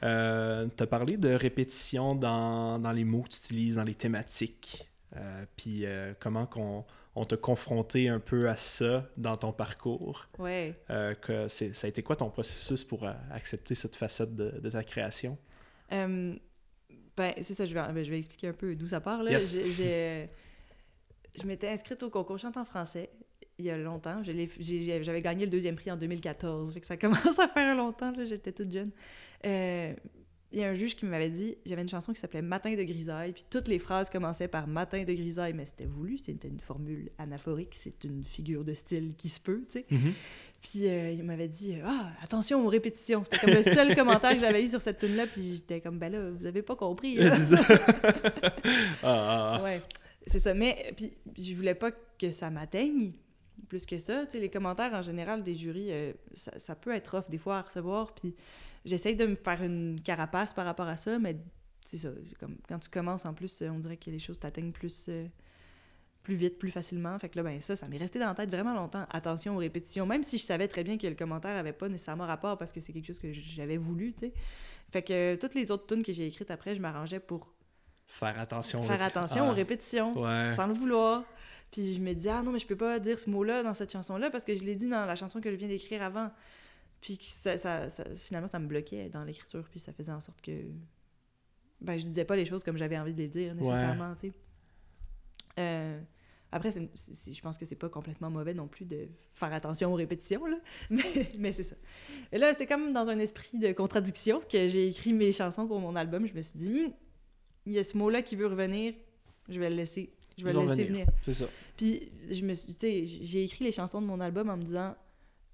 Euh, 0.05 0.67
tu 0.77 0.83
as 0.83 0.87
parlé 0.87 1.17
de 1.17 1.29
répétition 1.31 2.15
dans, 2.15 2.79
dans 2.79 2.93
les 2.93 3.05
mots 3.05 3.23
que 3.23 3.29
tu 3.31 3.37
utilises, 3.39 3.77
dans 3.77 3.85
les 3.85 3.95
thématiques. 3.95 4.89
Euh, 5.17 5.45
Puis 5.57 5.87
euh, 5.87 6.13
comment 6.21 6.47
qu'on 6.47 6.85
on 7.15 7.25
t'a 7.25 7.37
confronté 7.37 8.09
un 8.09 8.21
peu 8.21 8.49
à 8.49 8.57
ça 8.57 9.09
dans 9.17 9.37
ton 9.37 9.53
parcours. 9.53 10.29
Ouais. 10.39 10.75
Euh, 10.91 11.15
que 11.15 11.49
c'est, 11.49 11.73
ça 11.73 11.87
a 11.87 11.89
été 11.91 12.03
quoi 12.03 12.15
ton 12.17 12.31
processus 12.31 12.85
pour 12.85 13.07
accepter 13.31 13.75
cette 13.75 13.97
facette 13.97 14.35
de, 14.37 14.51
de 14.61 14.71
ta 14.71 14.85
création? 14.85 15.37
Ben, 15.91 17.35
c'est 17.43 17.55
ça, 17.55 17.65
je 17.67 17.75
vais, 17.75 17.81
ben, 17.93 18.05
je 18.05 18.11
vais 18.11 18.19
expliquer 18.19 18.49
un 18.49 18.53
peu 18.53 18.73
d'où 18.77 18.87
ça 18.87 19.01
part. 19.01 19.23
Là. 19.25 19.33
Yes. 19.33 19.55
J'ai- 19.57 19.71
j'ai- 19.73 20.27
je 21.41 21.45
m'étais 21.47 21.69
inscrite 21.69 22.03
au 22.05 22.11
concours 22.11 22.39
Chante 22.39 22.57
en 22.57 22.65
français 22.65 23.11
il 23.59 23.65
y 23.65 23.71
a 23.71 23.77
longtemps. 23.77 24.23
Je 24.23 24.31
l'ai- 24.31 24.49
j'ai- 24.61 24.83
j'ai- 24.83 25.03
J'avais 25.03 25.21
gagné 25.21 25.45
le 25.45 25.51
deuxième 25.51 25.75
prix 25.75 25.91
en 25.91 25.97
2014, 25.97 26.73
fait 26.73 26.81
que 26.81 26.87
ça 26.87 26.97
commence 27.33 27.39
à 27.41 27.49
faire 27.49 27.75
longtemps, 27.75 28.13
là, 28.13 28.25
j'étais 28.25 28.53
toute 28.53 28.71
jeune. 28.73 28.93
Il 30.51 30.61
y 30.61 30.65
a 30.65 30.69
un 30.69 30.75
juge 30.75 30.97
qui 30.97 31.05
m'avait 31.05 31.29
dit, 31.29 31.59
j'avais 31.67 31.83
une 31.83 31.89
chanson 31.89 32.13
qui 32.13 32.21
s'appelait 32.21 32.41
Matin 32.41 32.75
de 32.75 32.83
grisaille, 32.83 33.33
puis 33.33 33.45
toutes 33.51 33.69
les 33.69 33.79
phrases 33.79 34.09
commençaient 34.09 34.49
par 34.49 34.67
Matin 34.67 35.05
de 35.05 35.13
grisaille, 35.13 35.53
mais 35.53 35.67
c'était 35.67 35.85
voulu, 35.85 36.17
c'était 36.17 36.49
une 36.49 36.61
formule 36.61 37.11
anaphorique, 37.19 37.75
c'est 37.75 38.05
une 38.05 38.25
figure 38.25 38.65
de 38.65 38.73
style 38.73 39.13
qui 39.19 39.29
se 39.29 39.41
peut, 39.41 39.65
tu 39.69 39.81
sais. 39.81 39.87
Puis 40.61 40.89
euh, 40.89 41.13
il 41.13 41.23
m'avait 41.23 41.49
dit 41.49 41.77
Ah, 41.85 42.11
attention 42.23 42.65
aux 42.65 42.69
répétitions. 42.69 43.23
C'était 43.25 43.39
comme 43.39 43.55
le 43.55 43.63
seul 43.63 43.95
commentaire 43.97 44.33
que 44.33 44.41
j'avais 44.41 44.65
eu 44.65 44.69
sur 44.69 44.81
cette 44.81 44.99
tune-là. 44.99 45.27
Puis 45.27 45.55
j'étais 45.55 45.81
comme 45.81 45.99
Ben 45.99 46.11
là, 46.11 46.31
vous 46.31 46.47
avez 46.47 46.63
pas 46.63 46.75
compris. 46.75 47.17
c'est 47.17 47.57
ça. 47.57 47.63
ah, 47.69 48.53
ah, 49.03 49.57
ah. 49.59 49.63
ouais, 49.63 49.83
c'est 50.27 50.41
ça. 50.41 50.55
Mais 50.55 50.93
puis, 50.97 51.13
puis 51.33 51.45
je 51.45 51.55
voulais 51.55 51.77
pas 51.77 51.93
que 51.93 52.31
ça 52.33 52.51
m'atteigne 52.51 53.13
plus 53.69 53.87
que 53.87 53.99
ça. 53.99 54.27
Tu 54.27 54.33
sais, 54.33 54.41
les 54.41 54.49
commentaires 54.49 54.93
en 54.95 55.03
général 55.03 55.43
des 55.43 55.55
jurys, 55.55 55.93
euh, 55.93 56.13
ça, 56.35 56.59
ça 56.59 56.75
peut 56.75 56.93
être 56.93 57.19
off 57.19 57.31
des 57.31 57.39
fois 57.39 57.59
à 57.59 57.63
recevoir. 57.63 58.13
Puis 58.15 58.35
j'essaye 58.85 59.17
de 59.17 59.27
me 59.27 59.35
faire 59.35 59.63
une 59.63 60.01
carapace 60.03 60.53
par 60.55 60.65
rapport 60.65 60.87
à 60.89 60.97
ça, 60.97 61.19
mais 61.19 61.37
c'est 61.85 61.99
ça. 61.99 62.09
Comme, 62.41 62.57
quand 62.69 62.79
tu 62.79 62.89
commences 62.91 63.25
en 63.27 63.35
plus, 63.35 63.63
on 63.63 63.79
dirait 63.79 63.97
que 63.97 64.11
les 64.11 64.19
choses 64.19 64.39
t'atteignent 64.39 64.73
plus. 64.73 65.07
euh, 65.09 65.27
plus 66.25 66.35
vite, 66.35 66.59
plus 66.59 66.71
facilement. 66.71 67.19
Fait 67.19 67.31
que 67.31 67.39
là, 67.39 67.43
ben 67.43 67.59
ça, 67.63 67.75
ça 67.75 67.89
m'est 67.89 67.97
resté 67.97 68.19
dans 68.19 68.27
la 68.27 68.35
tête 68.35 68.51
vraiment 68.51 68.75
longtemps. 68.75 69.07
Attention 69.09 69.55
aux 69.55 69.61
répétitions, 69.61 70.05
même 70.05 70.23
si 70.23 70.37
je 70.37 70.43
savais 70.43 70.69
très 70.69 70.85
bien 70.85 70.99
que 70.99 71.07
le 71.07 71.15
commentaire 71.15 71.57
avait 71.57 71.73
pas 71.73 71.89
nécessairement 71.89 72.27
rapport 72.27 72.59
parce 72.59 72.71
que 72.71 72.81
c'est 72.81 72.93
quelque 72.93 73.07
chose 73.07 73.19
que 73.19 73.33
j'avais 73.33 73.79
voulu, 73.79 74.13
tu 74.13 74.27
sais. 74.27 74.33
Fait 74.91 75.01
que 75.01 75.13
euh, 75.13 75.37
toutes 75.39 75.55
les 75.55 75.71
autres 75.71 75.87
tunes 75.87 76.03
que 76.03 76.13
j'ai 76.13 76.27
écrites 76.27 76.51
après, 76.51 76.75
je 76.75 76.83
m'arrangeais 76.83 77.21
pour 77.21 77.55
Faire 78.07 78.39
attention. 78.39 78.83
faire 78.83 79.01
attention 79.03 79.47
Ah, 79.47 79.51
aux 79.53 79.55
répétitions, 79.55 80.13
Ouais. 80.21 80.55
sans 80.55 80.67
le 80.67 80.75
vouloir. 80.75 81.25
Puis 81.71 81.95
je 81.95 82.01
me 82.01 82.13
disais, 82.13 82.31
ah 82.31 82.43
non, 82.43 82.53
mais 82.53 82.59
je 82.59 82.67
peux 82.67 82.77
pas 82.77 82.99
dire 82.99 83.19
ce 83.19 83.31
mot-là 83.31 83.63
dans 83.63 83.73
cette 83.73 83.93
chanson-là 83.93 84.29
parce 84.31 84.45
que 84.45 84.55
je 84.55 84.65
l'ai 84.65 84.75
dit 84.75 84.89
dans 84.89 85.07
la 85.07 85.17
chanson 85.17 85.41
que 85.41 85.51
je 85.51 85.57
viens 85.57 85.69
d'écrire 85.69 86.03
avant. 86.03 86.31
Puis 87.01 87.19
ça, 87.21 87.57
ça- 87.59 87.89
ça- 87.89 88.05
finalement, 88.17 88.49
ça 88.49 88.59
me 88.59 88.67
bloquait 88.67 89.09
dans 89.09 89.25
l'écriture, 89.25 89.67
puis 89.71 89.79
ça 89.81 89.93
faisait 89.93 90.13
en 90.13 90.21
sorte 90.21 90.41
que. 90.41 90.53
Ben, 91.81 91.97
je 91.97 92.05
disais 92.05 92.25
pas 92.25 92.35
les 92.37 92.45
choses 92.45 92.65
comme 92.65 92.77
j'avais 92.77 92.99
envie 92.99 93.13
de 93.15 93.19
les 93.19 93.29
dire, 93.29 93.55
nécessairement, 93.55 94.15
tu 94.17 94.29
sais. 94.29 94.33
Euh, 95.59 96.01
Après, 96.51 96.73
c'est- 96.73 96.89
je 97.35 97.41
pense 97.43 97.59
que 97.59 97.67
c'est 97.67 97.77
pas 97.77 97.91
complètement 97.91 98.31
mauvais 98.31 98.55
non 98.55 98.69
plus 98.69 98.87
de 98.87 99.07
faire 99.35 99.53
attention 99.53 99.93
aux 99.93 99.97
répétitions, 99.97 100.47
là. 100.47 100.57
Mais, 100.91 101.29
mais 101.39 101.53
c'est 101.53 101.63
ça. 101.63 101.77
Et 102.33 102.39
là, 102.39 102.53
c'était 102.53 102.65
comme 102.67 102.95
dans 102.95 103.11
un 103.11 103.19
esprit 103.19 103.59
de 103.59 103.71
contradiction 103.73 104.41
que 104.51 104.67
j'ai 104.67 104.87
écrit 104.87 105.13
mes 105.13 105.31
chansons 105.31 105.67
pour 105.69 105.79
mon 105.79 105.95
album. 105.95 106.27
Je 106.27 106.33
me 106.33 106.41
suis 106.41 106.59
dit, 106.59 106.71
Hmm, 106.71 106.93
il 107.67 107.75
y 107.75 107.79
a 107.79 107.85
ce 107.85 107.99
mot-là 107.99 108.23
qui 108.23 108.35
veut 108.35 108.47
revenir, 108.47 108.95
je 109.51 109.61
vais 109.61 109.69
le 109.69 109.77
laisser. 109.77 110.15
Je 110.39 110.45
vais 110.45 110.55
le 110.55 110.61
laisser 110.61 110.71
revenir. 110.85 111.05
venir. 111.05 111.07
C'est 111.23 111.35
ça. 111.35 111.45
Puis, 111.77 112.11
je 112.31 112.43
me 112.43 112.55
suis, 112.55 112.75
j'ai 113.27 113.45
écrit 113.45 113.67
les 113.67 113.73
chansons 113.73 114.01
de 114.01 114.07
mon 114.07 114.19
album 114.19 114.49
en 114.49 114.57
me 114.57 114.63
disant, 114.63 114.97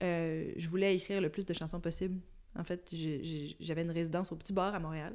euh, 0.05 0.53
je 0.57 0.69
voulais 0.69 0.95
écrire 0.95 1.21
le 1.21 1.31
plus 1.31 1.47
de 1.47 1.53
chansons 1.53 1.81
possible. 1.81 2.21
En 2.57 2.65
fait, 2.65 2.89
j'avais 3.61 3.83
une 3.83 3.91
résidence 3.91 4.31
au 4.31 4.37
Petit 4.37 4.53
Bar 4.53 4.75
à 4.75 4.79
Montréal. 4.79 5.15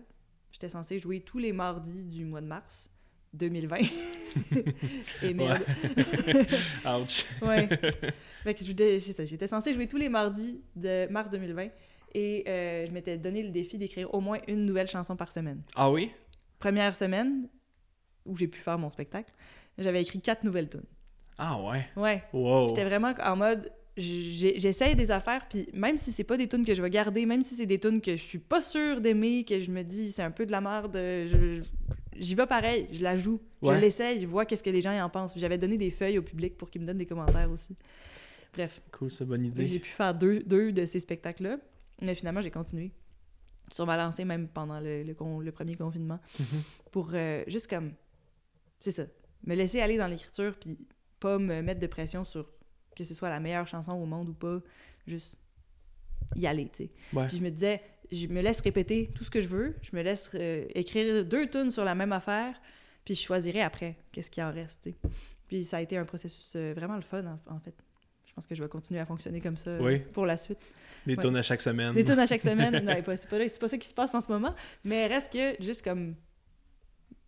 J'étais 0.52 0.70
censée 0.70 1.00
jouer 1.00 1.22
tous 1.22 1.38
les 1.38 1.54
mardis 1.54 2.04
du 2.04 2.26
mois 2.26 2.42
de 2.42 2.48
mars 2.48 2.90
2020. 3.34 3.78
Et 5.24 5.34
merde. 5.34 5.64
Ouch. 6.86 7.26
ouais. 7.42 7.70
C'est 8.46 9.14
ça, 9.14 9.26
j'étais 9.26 9.48
censée 9.48 9.74
jouer 9.74 9.88
tous 9.88 9.98
les 9.98 10.10
mardis 10.10 10.62
de 10.76 11.08
mars 11.12 11.30
2020. 11.30 11.70
Et 12.16 12.44
euh, 12.48 12.86
je 12.88 12.92
m'étais 12.92 13.18
donné 13.18 13.44
le 13.44 13.50
défi 13.52 13.78
d'écrire 13.78 14.14
au 14.14 14.20
moins 14.20 14.40
une 14.48 14.66
nouvelle 14.66 14.88
chanson 14.88 15.16
par 15.16 15.32
semaine. 15.32 15.62
Ah 15.76 15.92
oui? 15.92 16.12
Première 16.58 16.96
semaine, 16.96 17.48
où 18.26 18.36
j'ai 18.36 18.48
pu 18.48 18.60
faire 18.60 18.80
mon 18.80 18.90
spectacle, 18.90 19.32
j'avais 19.78 20.02
écrit 20.02 20.20
quatre 20.20 20.44
nouvelles 20.44 20.70
tunes. 20.70 20.84
Ah 21.38 21.58
ouais. 21.62 21.88
Ouais. 21.96 22.24
Wow. 22.34 22.70
J'étais 22.70 22.84
vraiment 22.84 23.14
en 23.24 23.36
mode 23.36 23.72
j'essaye 24.00 24.96
des 24.96 25.12
affaires 25.12 25.48
puis 25.50 25.68
même 25.74 25.98
si 25.98 26.12
c'est 26.12 26.24
pas 26.24 26.38
des 26.38 26.48
tunes 26.48 26.66
que 26.66 26.74
je 26.74 26.82
vais 26.82 26.90
garder 26.90 27.26
même 27.26 27.42
si 27.44 27.56
c'est 27.56 27.66
des 27.66 27.80
tunes 27.80 28.02
que 28.02 28.12
je 28.16 28.24
suis 28.24 28.40
pas 28.40 28.62
sûre 28.62 29.00
d'aimer 29.02 29.44
que 29.44 29.60
je 29.60 29.72
me 29.72 29.84
dis 29.84 30.12
c'est 30.12 30.24
un 30.24 30.32
peu 30.32 30.46
de 30.46 30.52
la 30.52 30.62
merde 30.62 30.96
je- 30.96 31.62
j'y 32.18 32.36
vais 32.36 32.46
pareil 32.46 32.88
je 32.92 33.02
la 33.04 33.16
joue 33.18 33.40
Ouais. 33.62 33.76
je 33.76 33.82
l'essaye 33.82 34.22
je 34.22 34.26
vois 34.28 34.46
qu'est-ce 34.46 34.64
que 34.64 34.70
les 34.70 34.82
gens 34.82 34.94
y 34.94 35.02
en 35.02 35.10
pensent 35.10 35.34
j'avais 35.38 35.58
donné 35.58 35.78
des 35.78 35.92
feuilles 35.92 36.18
au 36.18 36.22
public 36.22 36.58
pour 36.58 36.70
qu'ils 36.70 36.82
me 36.82 36.88
donnent 36.88 36.98
des 36.98 37.06
commentaires 37.06 37.52
aussi 37.52 37.76
bref 38.54 38.82
Cool, 38.92 39.12
c'est 39.12 39.26
bonne 39.26 39.46
idée. 39.46 39.66
j'ai 39.66 39.80
pu 39.80 39.90
faire 39.90 40.14
deux, 40.14 40.40
deux 40.40 40.72
de 40.72 40.86
ces 40.86 41.00
spectacles 41.02 41.44
là 41.44 41.58
mais 42.02 42.16
finalement 42.16 42.42
j'ai 42.42 42.52
continué 42.52 42.92
sur 43.74 43.86
ma 43.86 43.98
lancée 43.98 44.24
même 44.26 44.48
pendant 44.48 44.80
le, 44.80 45.04
le 45.04 45.14
con- 45.14 45.40
le 45.42 45.52
premier 45.52 45.76
confinement 45.76 46.20
Mhm. 46.40 46.46
pour 46.92 47.10
euh, 47.14 47.44
juste 47.48 47.68
comme 47.70 47.92
c'est 48.80 48.92
ça 48.92 49.04
me 49.46 49.56
laisser 49.56 49.82
aller 49.82 49.98
dans 49.98 50.08
l'écriture 50.08 50.56
puis 50.60 50.78
pas 51.20 51.38
me 51.38 51.62
mettre 51.62 51.80
de 51.82 51.88
pression 51.88 52.24
sur 52.24 52.50
que 53.04 53.08
ce 53.14 53.14
soit 53.14 53.30
la 53.30 53.40
meilleure 53.40 53.68
chanson 53.68 53.94
au 53.94 54.06
monde 54.06 54.30
ou 54.30 54.34
pas 54.34 54.60
juste 55.08 55.36
y 56.36 56.46
aller 56.48 56.70
tu 56.70 56.84
sais 56.86 56.90
Ouais. 57.14 57.28
puis 57.28 57.38
je 57.38 57.44
me 57.44 57.50
disais 57.50 57.82
je 58.12 58.28
me 58.28 58.42
laisse 58.42 58.60
répéter 58.62 59.10
tout 59.16 59.24
ce 59.24 59.32
que 59.32 59.42
je 59.42 59.48
veux 59.48 59.76
je 59.82 59.96
me 59.96 60.02
laisse 60.02 60.30
euh, 60.36 60.66
écrire 60.76 61.26
deux 61.26 61.48
tunes 61.50 61.72
sur 61.72 61.84
la 61.84 61.96
même 61.96 62.12
affaire 62.14 62.60
puis 63.06 63.16
je 63.16 63.22
choisirai 63.22 63.62
après 63.62 63.96
qu'est-ce 64.12 64.30
qui 64.30 64.42
en 64.42 64.52
reste 64.52 64.80
tu 64.84 64.90
sais 64.92 64.96
puis 65.48 65.64
ça 65.64 65.78
a 65.78 65.82
été 65.82 65.98
un 65.98 66.06
processus 66.06 66.54
euh, 66.56 66.74
vraiment 66.76 66.96
le 66.96 67.02
fun 67.02 67.24
en, 67.26 67.56
en 67.56 67.60
fait 67.60 67.74
je 68.28 68.34
pense 68.34 68.46
que 68.46 68.54
je 68.56 68.62
vais 68.64 68.70
continuer 68.70 69.00
à 69.00 69.06
fonctionner 69.06 69.42
comme 69.42 69.58
ça 69.58 69.72
euh, 69.72 69.80
Oui. 69.82 70.00
pour 70.00 70.26
la 70.26 70.38
suite 70.38 70.60
Des 71.06 71.16
Ouais. 71.16 71.22
tonnes 71.24 71.36
à 71.36 71.42
chaque 71.42 71.62
semaine. 71.62 71.94
des 71.96 72.04
tunes 72.06 72.20
à 72.20 72.26
chaque 72.28 72.42
semaine. 72.52 72.84
Non, 72.86 72.94
c'est 72.96 73.28
pas, 73.30 73.40
pas 73.60 73.68
ça 73.68 73.78
qui 73.78 73.88
se 73.88 73.94
passe 73.94 74.14
en 74.14 74.22
ce 74.22 74.28
moment. 74.32 74.54
Mais 74.86 75.08
reste 75.08 75.34
que 75.34 75.62
juste 75.64 75.82
comme 75.82 76.14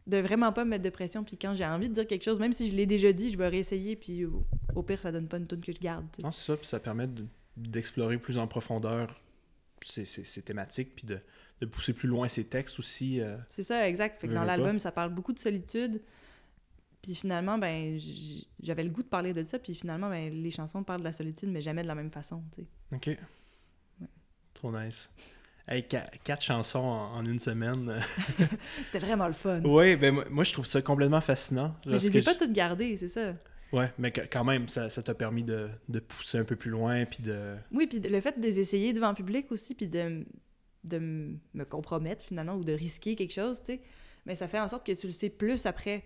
de 0.08 0.18
vraiment 0.18 0.52
pas 0.52 0.66
me 0.66 0.72
mettre 0.72 0.84
de 0.84 0.90
pression. 0.90 1.24
Puis 1.24 1.38
quand 1.38 1.54
j'ai 1.54 1.66
envie 1.66 1.90
de 1.90 1.94
dire 1.94 2.08
quelque 2.08 2.24
chose, 2.24 2.40
même 2.40 2.54
si 2.54 2.70
je 2.70 2.76
l'ai 2.76 2.86
déjà 2.86 3.12
dit, 3.14 3.32
je 3.32 3.38
vais 3.38 3.48
réessayer. 3.48 3.96
Puis 3.96 4.26
au, 4.26 4.46
au 4.76 4.84
pire, 4.84 5.02
ça 5.02 5.12
donne 5.12 5.28
pas 5.28 5.38
une 5.38 5.48
tune 5.48 5.62
que 5.62 5.72
je 5.72 5.80
garde. 5.80 6.06
Non, 6.24 6.32
c'est 6.32 6.46
ça, 6.48 6.58
puis 6.58 6.66
ça 6.68 6.80
permet 6.80 7.08
de- 7.08 7.26
d'explorer 7.58 8.18
plus 8.18 8.38
en 8.38 8.48
profondeur 8.48 9.20
ces, 9.84 10.06
ces- 10.06 10.24
ces 10.24 10.42
thématiques, 10.42 10.96
puis 10.96 11.06
de, 11.08 11.20
de 11.60 11.66
pousser 11.66 11.94
plus 11.94 12.08
loin 12.08 12.28
ces 12.28 12.44
textes 12.46 12.80
aussi. 12.80 13.22
euh. 13.22 13.38
C'est 13.50 13.64
ça, 13.64 13.88
exact. 13.88 14.20
Fait 14.20 14.28
que 14.28 14.34
dans 14.34 14.42
l'album, 14.48 14.80
ça 14.80 14.92
parle 14.92 15.14
beaucoup 15.14 15.34
de 15.34 15.40
solitude. 15.40 16.02
Puis 17.02 17.16
finalement, 17.16 17.58
ben, 17.58 17.98
j'avais 18.62 18.84
le 18.84 18.92
goût 18.92 19.02
de 19.02 19.08
parler 19.08 19.34
de 19.34 19.44
ça. 19.44 19.58
Puis 19.58 19.74
finalement, 19.74 20.08
ben, 20.10 20.32
les 20.32 20.52
chansons 20.52 20.84
parlent 20.84 21.00
de 21.00 21.06
la 21.06 21.14
solitude, 21.14 21.50
mais 21.50 21.62
jamais 21.62 21.82
de 21.82 21.88
la 21.88 21.96
même 21.96 22.12
façon. 22.12 22.44
tu 22.54 22.62
sais. 22.62 22.68
OK. 22.96 23.18
Trop 24.54 24.72
nice. 24.72 25.10
Hey, 25.68 25.84
qua- 25.88 26.10
quatre 26.24 26.42
chansons 26.44 26.80
en, 26.80 27.24
une 27.26 27.40
semaine. 27.40 28.02
C'était 28.86 29.00
vraiment 29.00 29.28
le 29.28 29.34
fun. 29.34 29.62
oui, 29.64 29.96
ben 29.96 30.24
moi, 30.30 30.44
je 30.44 30.52
trouve 30.54 30.66
ça 30.66 30.82
complètement 30.82 31.22
fascinant. 31.22 31.76
mais 31.86 31.98
je 31.98 32.06
les 32.08 32.12
que 32.12 32.18
ai 32.18 32.22
pas 32.22 32.34
je- 32.34 32.40
toutes 32.40 32.54
gardées, 32.54 32.98
c'est 32.98 33.08
ça. 33.08 33.34
Ouais, 33.72 33.90
mais 33.98 34.12
quand 34.12 34.44
même, 34.44 34.68
ça 34.68 34.90
t'a 34.90 35.14
permis 35.14 35.44
de, 35.44 35.70
de 35.88 36.00
pousser 36.00 36.38
un 36.40 36.44
peu 36.44 36.58
plus 36.58 36.72
loin, 36.72 37.06
puis 37.06 37.24
de... 37.24 37.56
Oui, 37.72 37.88
puis 37.88 38.00
le 38.00 38.20
fait 38.20 38.38
de 38.38 38.44
les 38.44 38.60
essayer 38.60 38.92
devant 38.92 39.10
le 39.10 39.16
public 39.16 39.50
aussi, 39.52 39.76
puis 39.76 39.88
de, 39.88 40.26
de 40.84 40.98
me 41.54 41.64
compromettre 41.64 42.26
finalement 42.26 42.56
ou 42.56 42.66
de 42.66 42.74
risquer 42.74 43.16
quelque 43.16 43.32
chose, 43.34 43.60
tu 43.64 43.76
sais, 43.76 43.82
mais 44.26 44.36
ça 44.36 44.50
fait 44.50 44.60
en 44.60 44.68
sorte 44.68 44.86
que 44.86 44.92
tu 44.92 45.08
le 45.08 45.14
sais 45.14 45.30
plus 45.30 45.66
après. 45.66 46.04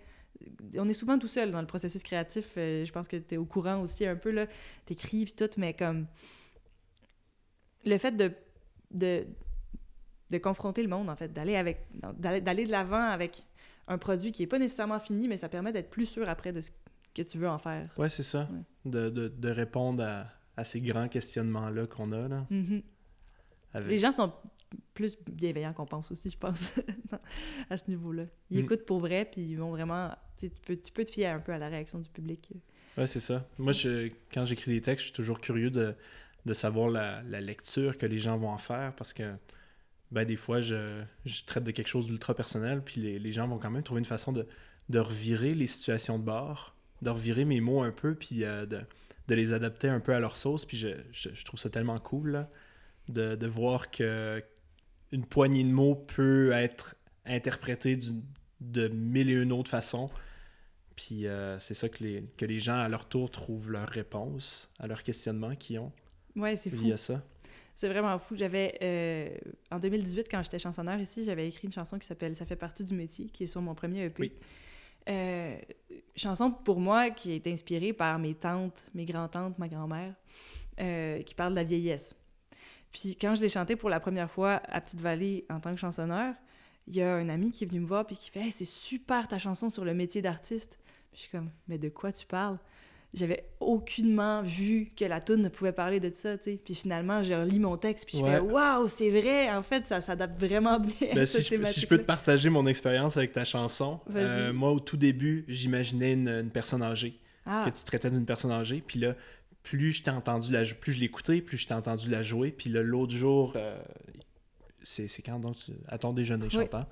On 0.78 0.88
est 0.88 0.94
souvent 0.94 1.18
tout 1.18 1.28
seul 1.30 1.50
dans 1.50 1.62
le 1.62 1.66
processus 1.66 2.04
créatif. 2.04 2.50
euh, 2.58 2.86
je 2.86 2.92
pense 2.92 3.08
que 3.08 3.16
tu 3.18 3.34
es 3.34 3.38
au 3.38 3.46
courant 3.46 3.80
aussi 3.82 4.06
un 4.06 4.16
peu, 4.18 4.30
là. 4.32 4.46
T'écris 4.86 5.24
puis 5.26 5.34
tout, 5.34 5.50
mais 5.58 5.74
comme... 5.74 6.06
Le 7.86 7.98
fait 7.98 8.12
de, 8.12 8.32
de, 8.92 9.26
de 10.32 10.38
confronter 10.38 10.82
le 10.82 10.90
monde, 10.90 11.10
en 11.10 11.16
fait, 11.16 11.32
d'aller 11.34 11.56
avec 11.56 11.86
d'aller 12.20 12.66
de 12.66 12.72
l'avant 12.72 13.02
avec 13.10 13.44
un 13.88 13.98
produit 13.98 14.32
qui 14.32 14.44
est 14.44 14.48
pas 14.48 14.58
nécessairement 14.60 15.00
fini, 15.00 15.28
mais 15.28 15.38
ça 15.38 15.50
permet 15.50 15.72
d'être 15.72 15.90
plus 15.90 16.06
sûr 16.08 16.28
après 16.28 16.52
de 16.52 16.62
ce 16.62 16.72
que 17.14 17.22
tu 17.22 17.38
veux 17.38 17.48
en 17.50 17.58
faire. 17.60 17.88
Ouais, 17.98 18.10
c'est 18.10 18.24
ça. 18.24 18.50
Ouais. 18.52 18.92
De, 18.92 19.10
de, 19.10 19.28
de 19.28 19.50
répondre 19.50 20.04
à, 20.04 20.28
à 20.58 20.64
ces 20.64 20.82
grands 20.82 21.08
questionnements-là 21.08 21.86
qu'on 21.88 22.12
a, 22.12 22.28
là. 22.28 22.46
Mhm. 22.50 22.82
Avec- 23.74 23.90
Les 23.90 24.00
gens 24.00 24.12
sont 24.12 24.34
plus 24.94 25.18
bienveillants 25.30 25.74
qu'on 25.74 25.86
pense 25.86 26.12
aussi, 26.12 26.30
je 26.32 26.38
pense, 26.38 26.72
à 27.70 27.78
ce 27.78 27.84
niveau-là. 27.90 28.24
Ils 28.50 28.58
Mm. 28.60 28.64
écoutent 28.64 28.86
pour 28.86 29.00
vrai, 29.00 29.26
puis 29.26 29.42
ils 29.42 29.56
vont 29.56 29.70
vraiment... 29.70 30.12
Tu 30.38 30.50
peux, 30.50 30.76
tu 30.76 30.92
peux 30.92 31.06
te 31.06 31.12
fier 31.12 31.28
un 31.28 31.40
peu 31.40 31.54
à 31.54 31.58
la 31.58 31.70
réaction 31.70 32.00
du 32.00 32.10
public. 32.10 32.50
Ouais, 32.98 33.08
c'est 33.08 33.20
ça. 33.20 33.48
Moi, 33.58 33.72
je, 33.74 34.12
quand 34.34 34.46
j'écris 34.46 34.72
des 34.72 34.82
textes, 34.82 35.02
je 35.02 35.06
suis 35.08 35.16
toujours 35.16 35.40
curieux 35.40 35.70
de, 35.70 35.94
de 36.46 36.54
savoir 36.54 36.90
la, 36.90 37.22
la 37.24 37.40
lecture 37.42 37.98
que 37.98 38.06
les 38.06 38.18
gens 38.20 38.38
vont 38.38 38.50
en 38.50 38.58
faire 38.58 38.94
parce 38.96 39.14
que 39.14 39.34
ben, 40.16 40.26
des 40.26 40.36
fois, 40.36 40.62
je, 40.62 41.04
je 41.26 41.44
traite 41.44 41.64
de 41.64 41.72
quelque 41.72 41.88
chose 41.90 42.08
d'ultra 42.08 42.34
personnel, 42.34 42.82
puis 42.84 43.02
les, 43.02 43.20
les 43.20 43.32
gens 43.32 43.48
vont 43.48 43.60
quand 43.60 43.70
même 43.70 43.84
trouver 43.84 44.00
une 44.00 44.06
façon 44.06 44.32
de, 44.32 44.48
de 44.90 45.00
revirer 45.00 45.54
les 45.54 45.68
situations 45.68 46.18
de 46.18 46.24
bord, 46.24 46.76
de 47.02 47.10
revirer 47.10 47.46
mes 47.46 47.62
mots 47.62 47.82
un 47.84 47.92
peu, 47.92 48.16
puis 48.16 48.44
euh, 48.44 48.66
de, 48.66 48.80
de 49.28 49.36
les 49.36 49.54
adapter 49.54 49.90
un 49.90 50.00
peu 50.00 50.14
à 50.16 50.20
leur 50.20 50.38
sauce. 50.38 50.66
Puis 50.66 50.78
je, 50.78 50.88
je, 51.12 51.30
je 51.34 51.44
trouve 51.46 51.60
ça 51.60 51.70
tellement 51.70 52.00
cool 52.00 52.32
là, 52.32 52.50
de, 53.10 53.36
de 53.36 53.48
voir 53.48 53.92
que 53.92 54.44
une 55.12 55.26
poignée 55.26 55.64
de 55.64 55.70
mots 55.72 55.96
peut 55.96 56.52
être 56.52 56.96
interprétée 57.26 57.96
d'une- 57.98 58.24
de 58.62 58.88
mille 58.88 59.30
et 59.30 59.34
une 59.34 59.52
autres 59.52 59.70
façons. 59.70 60.10
Puis 60.96 61.28
euh, 61.28 61.60
c'est 61.60 61.74
ça 61.74 61.90
que 61.90 62.04
les, 62.04 62.24
que 62.38 62.46
les 62.46 62.60
gens, 62.60 62.80
à 62.80 62.88
leur 62.88 63.08
tour, 63.10 63.30
trouvent 63.30 63.70
leur 63.72 63.88
réponse 63.90 64.70
à 64.80 64.88
leurs 64.88 65.04
questionnements 65.04 65.56
qu'ils 65.56 65.80
ont 65.80 65.92
Ouais, 66.36 66.56
c'est 66.58 66.70
fou. 66.70 66.92
à 66.94 66.98
ça. 66.98 67.22
C'est 67.76 67.90
vraiment 67.90 68.18
fou. 68.18 68.36
J'avais, 68.38 68.78
euh, 68.82 69.30
en 69.70 69.80
2018, 69.80 70.28
quand 70.32 70.42
j'étais 70.42 70.60
chansonneur 70.60 71.00
ici, 71.00 71.24
j'avais 71.24 71.48
écrit 71.48 71.68
une 71.68 71.74
chanson 71.74 72.00
qui 72.00 72.08
s'appelle 72.08 72.36
Ça 72.36 72.46
fait 72.46 72.56
partie 72.56 72.86
du 72.86 72.94
métier, 72.94 73.28
qui 73.28 73.44
est 73.44 73.48
sur 73.48 73.62
mon 73.62 73.76
premier 73.76 74.06
EP. 74.06 74.16
Oui. 74.20 74.32
Euh, 75.08 75.58
chanson 76.16 76.52
pour 76.52 76.80
moi 76.80 77.12
qui 77.12 77.34
est 77.34 77.46
inspirée 77.48 77.94
par 77.94 78.18
mes 78.18 78.34
tantes, 78.34 78.86
mes 78.96 79.06
grands-tantes, 79.06 79.60
ma 79.60 79.68
grand-mère, 79.68 80.14
euh, 80.80 81.22
qui 81.22 81.36
parle 81.36 81.52
de 81.52 81.58
la 81.58 81.64
vieillesse. 81.64 82.16
Puis 82.92 83.18
quand 83.18 83.36
je 83.36 83.42
l'ai 83.42 83.50
chantée 83.50 83.76
pour 83.76 83.90
la 83.90 84.00
première 84.00 84.32
fois 84.32 84.62
à 84.68 84.82
Petite-Vallée 84.82 85.46
en 85.50 85.60
tant 85.60 85.72
que 85.72 85.80
chansonneur, 85.80 86.34
il 86.88 86.96
y 86.96 87.02
a 87.02 87.14
un 87.14 87.30
ami 87.30 87.52
qui 87.52 87.66
est 87.66 87.68
venu 87.68 87.82
me 87.82 87.86
voir 87.86 88.08
puis 88.08 88.16
qui 88.16 88.32
fait 88.32 88.40
Hey, 88.40 88.52
c'est 88.52 88.66
super 88.66 89.28
ta 89.28 89.38
chanson 89.38 89.70
sur 89.70 89.84
le 89.84 89.94
métier 89.94 90.22
d'artiste. 90.22 90.80
Puis 91.12 91.18
je 91.18 91.22
suis 91.24 91.32
comme 91.32 91.52
Mais 91.68 91.78
de 91.78 91.90
quoi 91.90 92.12
tu 92.12 92.26
parles 92.26 92.58
J'avais 93.14 93.46
aucunement 93.62 94.42
vu 94.42 94.92
que 94.98 95.06
la 95.06 95.22
tune 95.22 95.42
ne 95.42 95.48
pouvait 95.50 95.72
parler 95.72 96.02
de 96.02 96.12
ça, 96.14 96.38
tu 96.38 96.44
sais. 96.44 96.60
Puis 96.64 96.76
finalement, 96.76 97.24
j'ai 97.24 97.36
relis 97.36 97.60
mon 97.60 97.78
texte 97.78 98.06
puis 98.08 98.18
je 98.18 98.24
Ouais. 98.24 98.32
fais 98.34 98.40
Waouh, 98.40 98.88
c'est 98.90 99.10
vrai 99.10 99.50
En 99.52 99.64
fait, 99.64 99.86
ça 99.88 100.02
s'adapte 100.02 100.38
vraiment 100.42 100.80
bien 100.80 101.12
à 101.12 101.16
Ben, 101.16 101.26
cette 101.26 101.44
si, 101.44 101.54
je, 101.56 101.60
peux- 101.60 101.66
si 101.66 101.80
je 101.80 101.88
peux 101.88 101.98
te 101.98 102.04
partager 102.04 102.50
mon 102.50 102.68
expérience 102.68 103.16
avec 103.16 103.32
ta 103.32 103.46
chanson, 103.46 104.02
euh, 104.16 104.52
moi, 104.52 104.72
au 104.72 104.80
tout 104.82 104.98
début, 104.98 105.46
j'imaginais 105.48 106.14
une, 106.14 106.28
une 106.28 106.50
personne 106.52 106.84
âgée, 106.84 107.18
Ah, 107.46 107.64
que 107.66 107.78
tu 107.78 107.84
traitais 107.86 108.12
d'une 108.12 108.26
personne 108.26 108.52
âgée. 108.52 108.84
Puis 108.86 109.00
là, 109.00 109.16
plus 109.64 109.94
je 109.94 110.04
t'ai 110.04 110.12
entendu 110.12 110.52
la 110.52 110.64
plus 110.66 110.92
je 110.94 111.00
l'écoutais, 111.00 111.40
plus 111.42 111.58
je 111.58 111.68
t'ai 111.68 111.74
entendu 111.74 112.10
la 112.10 112.22
jouer. 112.22 112.52
Puis 112.52 112.70
là, 112.70 112.82
l'autre 112.84 113.14
jour, 113.16 113.54
euh, 113.56 113.82
c'est 114.84 115.08
quand 115.26 115.40
donc 115.40 115.56
tu- 115.56 115.72
à 115.88 115.98
ton 115.98 116.12
déjeuner 116.12 116.46
Oui. 116.46 116.52
chantant, 116.52 116.86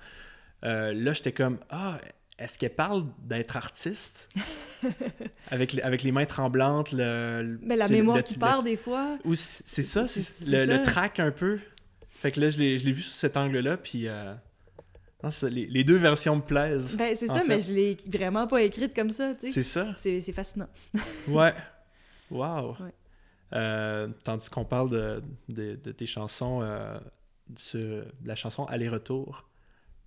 euh, 0.63 0.93
là, 0.93 1.12
j'étais 1.13 1.34
comme 1.34 1.60
Ah, 1.69 1.99
est-ce 2.39 2.58
qu'elle 2.58 2.73
parle 2.76 3.06
d'être 3.26 3.58
artiste? 3.58 4.30
avec, 5.50 5.74
les- 5.74 5.82
avec 5.82 6.04
les 6.04 6.12
mains 6.12 6.26
tremblantes, 6.26 6.91
le, 6.91 7.58
mais 7.62 7.76
la 7.76 7.88
mémoire 7.88 8.17
le- 8.17 8.24
qui 8.24 8.34
le- 8.36 8.39
part 8.39 8.63
des 8.63 8.76
fois. 8.76 9.17
ou 9.26 9.36
c'est 9.36 9.82
ça, 9.84 10.06
le, 10.46 10.78
track 10.84 11.19
un 11.19 11.32
peu. 11.32 11.60
Fait 12.22 12.32
que 12.32 12.39
là, 12.39 12.50
je 12.50 12.58
l'ai 12.58 12.76
vu 12.78 13.02
sous 13.02 13.12
cet 13.13 13.36
angle-là, 13.38 13.78
puis 13.78 14.08
euh, 14.08 14.34
non, 15.24 15.30
c'est 15.32 15.41
ça, 15.41 15.50
les, 15.50 15.65
les 15.65 15.84
deux 15.84 15.98
versions 15.98 16.36
me 16.38 16.41
plaisent. 16.41 16.96
Ben, 16.98 17.15
c'est 17.19 17.28
ça, 17.28 17.41
fait. 17.41 17.48
mais 17.48 17.62
je 17.62 17.74
l'ai 17.74 17.98
vraiment 18.08 18.48
pas 18.48 18.62
écrite 18.62 18.96
comme 18.96 19.10
ça, 19.10 19.34
tu 19.34 19.48
sais. 19.48 19.54
C'est 19.54 19.63
ça. 19.63 19.93
C'est 19.98 20.22
fascinant. 20.32 20.69
Ouais. 21.28 21.54
Wow. 22.32 22.72
Ouais. 22.80 22.93
Euh, 23.54 24.08
tandis 24.24 24.50
qu'on 24.50 24.65
parle 24.65 24.89
de, 24.89 25.22
de- 25.50 25.76
de 25.84 25.91
tes 25.91 26.06
chansons, 26.06 26.62
euh, 26.63 26.98
sur 27.56 28.04
la 28.26 28.36
chanson 28.36 28.63
Aller-retour, 28.65 29.48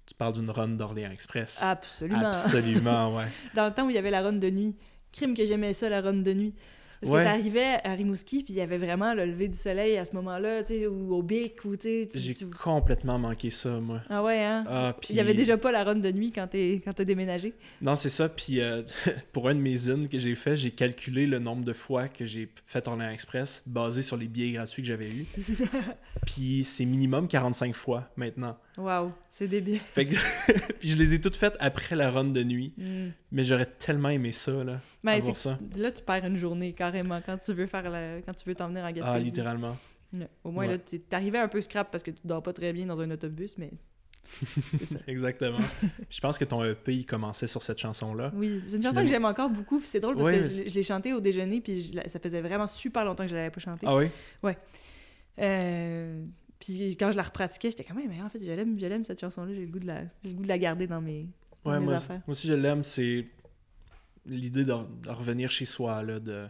tu 0.07 0.15
parles 0.15 0.35
d'une 0.35 0.51
run 0.51 0.69
d'Orléans 0.69 1.11
Express. 1.11 1.61
Absolument. 1.63 2.29
Absolument, 2.29 3.17
ouais. 3.17 3.27
Dans 3.55 3.67
le 3.67 3.73
temps 3.73 3.87
où 3.87 3.91
il 3.91 3.97
y 3.97 3.99
avait 3.99 4.11
la 4.11 4.23
run 4.23 4.33
de 4.35 4.51
nuit. 4.51 4.77
Crime 5.13 5.35
que 5.35 5.45
j'aimais 5.47 5.75
ça, 5.75 5.89
la 5.89 6.01
run 6.01 6.15
de 6.15 6.33
nuit. 6.33 6.55
Parce 7.01 7.13
Ouais. 7.13 7.21
que 7.21 7.27
t'arrivais 7.27 7.79
à 7.85 7.93
Rimouski, 7.93 8.43
puis 8.43 8.55
il 8.55 8.57
y 8.57 8.61
avait 8.63 8.79
vraiment 8.79 9.13
le 9.13 9.27
lever 9.27 9.49
du 9.49 9.59
soleil 9.59 9.99
à 9.99 10.07
ce 10.07 10.15
moment-là, 10.15 10.63
tu 10.63 10.73
sais, 10.73 10.87
ou 10.87 11.15
au 11.15 11.23
bic, 11.23 11.63
ou 11.67 11.77
tu 11.77 11.83
sais... 11.83 12.09
J'ai 12.15 12.35
tu- 12.35 12.47
complètement 12.47 13.19
manqué 13.19 13.51
ça, 13.51 13.69
moi. 13.81 14.01
Ah 14.09 14.23
ouais, 14.23 14.43
hein? 14.43 14.65
Ah, 14.67 14.95
puis... 14.99 15.09
Il 15.11 15.17
y 15.17 15.21
avait 15.21 15.35
déjà 15.35 15.59
pas 15.59 15.73
la 15.73 15.85
run 15.85 15.97
de 15.97 16.11
nuit 16.11 16.33
quand 16.33 16.47
t'as 16.49 17.05
déménagé. 17.05 17.53
Non, 17.83 17.97
c'est 17.97 18.09
ça. 18.09 18.31
Puis 18.31 18.63
euh, 18.63 18.83
pour 19.35 19.47
un 19.51 19.55
de 19.55 19.61
mes 19.61 19.77
zines 19.77 20.09
que 20.09 20.19
j'ai 20.19 20.35
fait, 20.35 20.57
j'ai 20.57 20.71
calculé 20.71 21.27
le 21.27 21.39
nombre 21.39 21.65
de 21.67 21.75
fois 21.75 22.09
que 22.09 22.25
j'ai 22.25 22.49
fait 22.65 22.89
Orléans 22.89 23.11
Express 23.11 23.63
basé 23.67 24.01
sur 24.01 24.17
les 24.17 24.27
billets 24.27 24.53
gratuits 24.53 24.81
que 24.83 24.89
j'avais 24.89 25.11
eus. 25.11 25.27
puis 26.27 26.65
c'est 26.65 26.87
minimum 26.87 27.29
45 27.29 27.75
fois 27.75 28.09
maintenant. 28.17 28.57
Waouh, 28.79 29.13
c'est 29.31 29.49
débile. 29.49 29.79
Fait 29.79 30.05
que- 30.07 30.73
puis 30.81 30.91
je 30.91 30.97
les 30.99 31.15
ai 31.15 31.21
toutes 31.21 31.37
faites 31.37 31.57
après 31.61 31.97
la 31.97 32.11
run 32.11 32.25
de 32.25 32.43
nuit. 32.45 32.75
Hmm. 32.77 33.09
Mais 33.33 33.43
j'aurais 33.45 33.65
tellement 33.67 34.11
aimé 34.11 34.33
ça, 34.33 34.53
là. 34.65 34.81
Mais 35.03 35.13
avoir 35.13 35.35
c'est- 35.37 35.43
ça. 35.49 35.59
là, 35.77 35.91
tu 35.91 36.03
perds 36.03 36.27
une 36.27 36.37
journée 36.37 36.73
carrément 36.73 37.21
quand 37.25 37.39
tu 37.39 37.55
veux 37.55 37.67
faire 37.67 37.89
la... 37.89 38.21
quand 38.21 38.35
tu 38.35 38.47
veux 38.49 38.55
t'emmener 38.55 38.81
en 38.83 38.87
Gaspésie. 38.91 39.09
Ah, 39.09 39.19
littéralement. 39.19 39.77
Ouais. 40.13 40.29
Au 40.45 40.51
moins, 40.51 40.67
Ouais. 40.67 40.73
là, 40.73 40.79
tu- 40.79 41.01
t'arrivais 41.01 41.39
un 41.39 41.49
peu 41.49 41.61
scrap 41.63 41.91
parce 41.91 42.03
que 42.03 42.11
tu 42.11 42.21
dors 42.25 42.43
pas 42.43 42.53
très 42.53 42.73
bien 42.73 42.85
dans 42.87 43.01
un 43.01 43.11
autobus, 43.11 43.57
mais 43.59 43.71
c'est 44.79 44.85
ça. 44.87 44.97
Exactement. 45.07 45.59
Je 46.11 46.21
pense 46.21 46.37
que 46.37 46.45
ton 46.45 46.63
EP, 46.65 46.93
il 46.95 47.07
commençait 47.07 47.47
sur 47.47 47.63
cette 47.63 47.79
chanson-là. 47.79 48.31
Oui, 48.35 48.63
c'est 48.67 48.77
une 48.77 48.83
chanson 48.83 49.01
que 49.03 49.07
j'aime 49.09 49.25
encore 49.25 49.49
beaucoup, 49.49 49.79
puis 49.79 49.89
c'est 49.91 50.01
drôle 50.01 50.17
parce 50.17 50.27
Ouais, 50.27 50.39
que 50.41 50.49
je, 50.49 50.63
l'ai- 50.63 50.69
je 50.69 50.75
l'ai 50.75 50.83
chantée 50.83 51.13
au 51.15 51.21
déjeuner, 51.21 51.61
puis 51.63 51.81
je 51.95 52.09
ça 52.09 52.19
faisait 52.21 52.41
vraiment 52.43 52.67
super 52.67 53.05
longtemps 53.07 53.25
que 53.25 53.31
je 53.31 53.37
l'avais 53.37 53.51
pas 53.51 53.61
chantée. 53.61 53.87
Ah 53.89 53.97
oui? 53.97 54.09
Euh, 55.39 56.25
puis 56.61 56.97
quand 56.97 57.11
je 57.13 57.17
la 57.17 57.23
repratiquais, 57.23 57.71
j'étais 57.71 57.85
comme, 57.85 57.99
mais 58.09 58.23
en 58.23 58.29
fait, 58.29 58.43
je 58.43 58.51
l'aime, 58.51 58.79
je 58.79 58.87
l'aime 58.87 59.05
cette 59.05 59.21
chanson-là, 59.21 59.53
j'ai 59.55 59.61
le 59.67 59.71
goût 59.73 59.79
de 59.79 59.87
la, 59.87 60.03
le 60.25 60.33
goût 60.33 60.43
de 60.43 60.49
la 60.49 60.59
garder 60.59 60.87
dans 60.87 61.01
mes, 61.01 61.27
dans 61.65 61.73
Ouais, 61.73 61.79
mes 61.81 61.85
moi, 61.87 61.95
affaires. 61.97 62.17
moi 62.27 62.31
aussi, 62.31 62.49
je 62.49 62.55
l'aime. 62.55 62.83
C'est 62.85 63.27
l'idée 64.25 64.65
de, 64.65 64.73
de 65.03 65.11
revenir 65.11 65.51
chez 65.51 65.65
soi, 65.67 66.03
là, 66.03 66.19
de, 66.21 66.47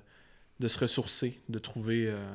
de 0.61 0.69
se 0.69 0.79
ressourcer, 0.79 1.41
de 1.49 1.59
trouver... 1.59 2.07
euh, 2.09 2.35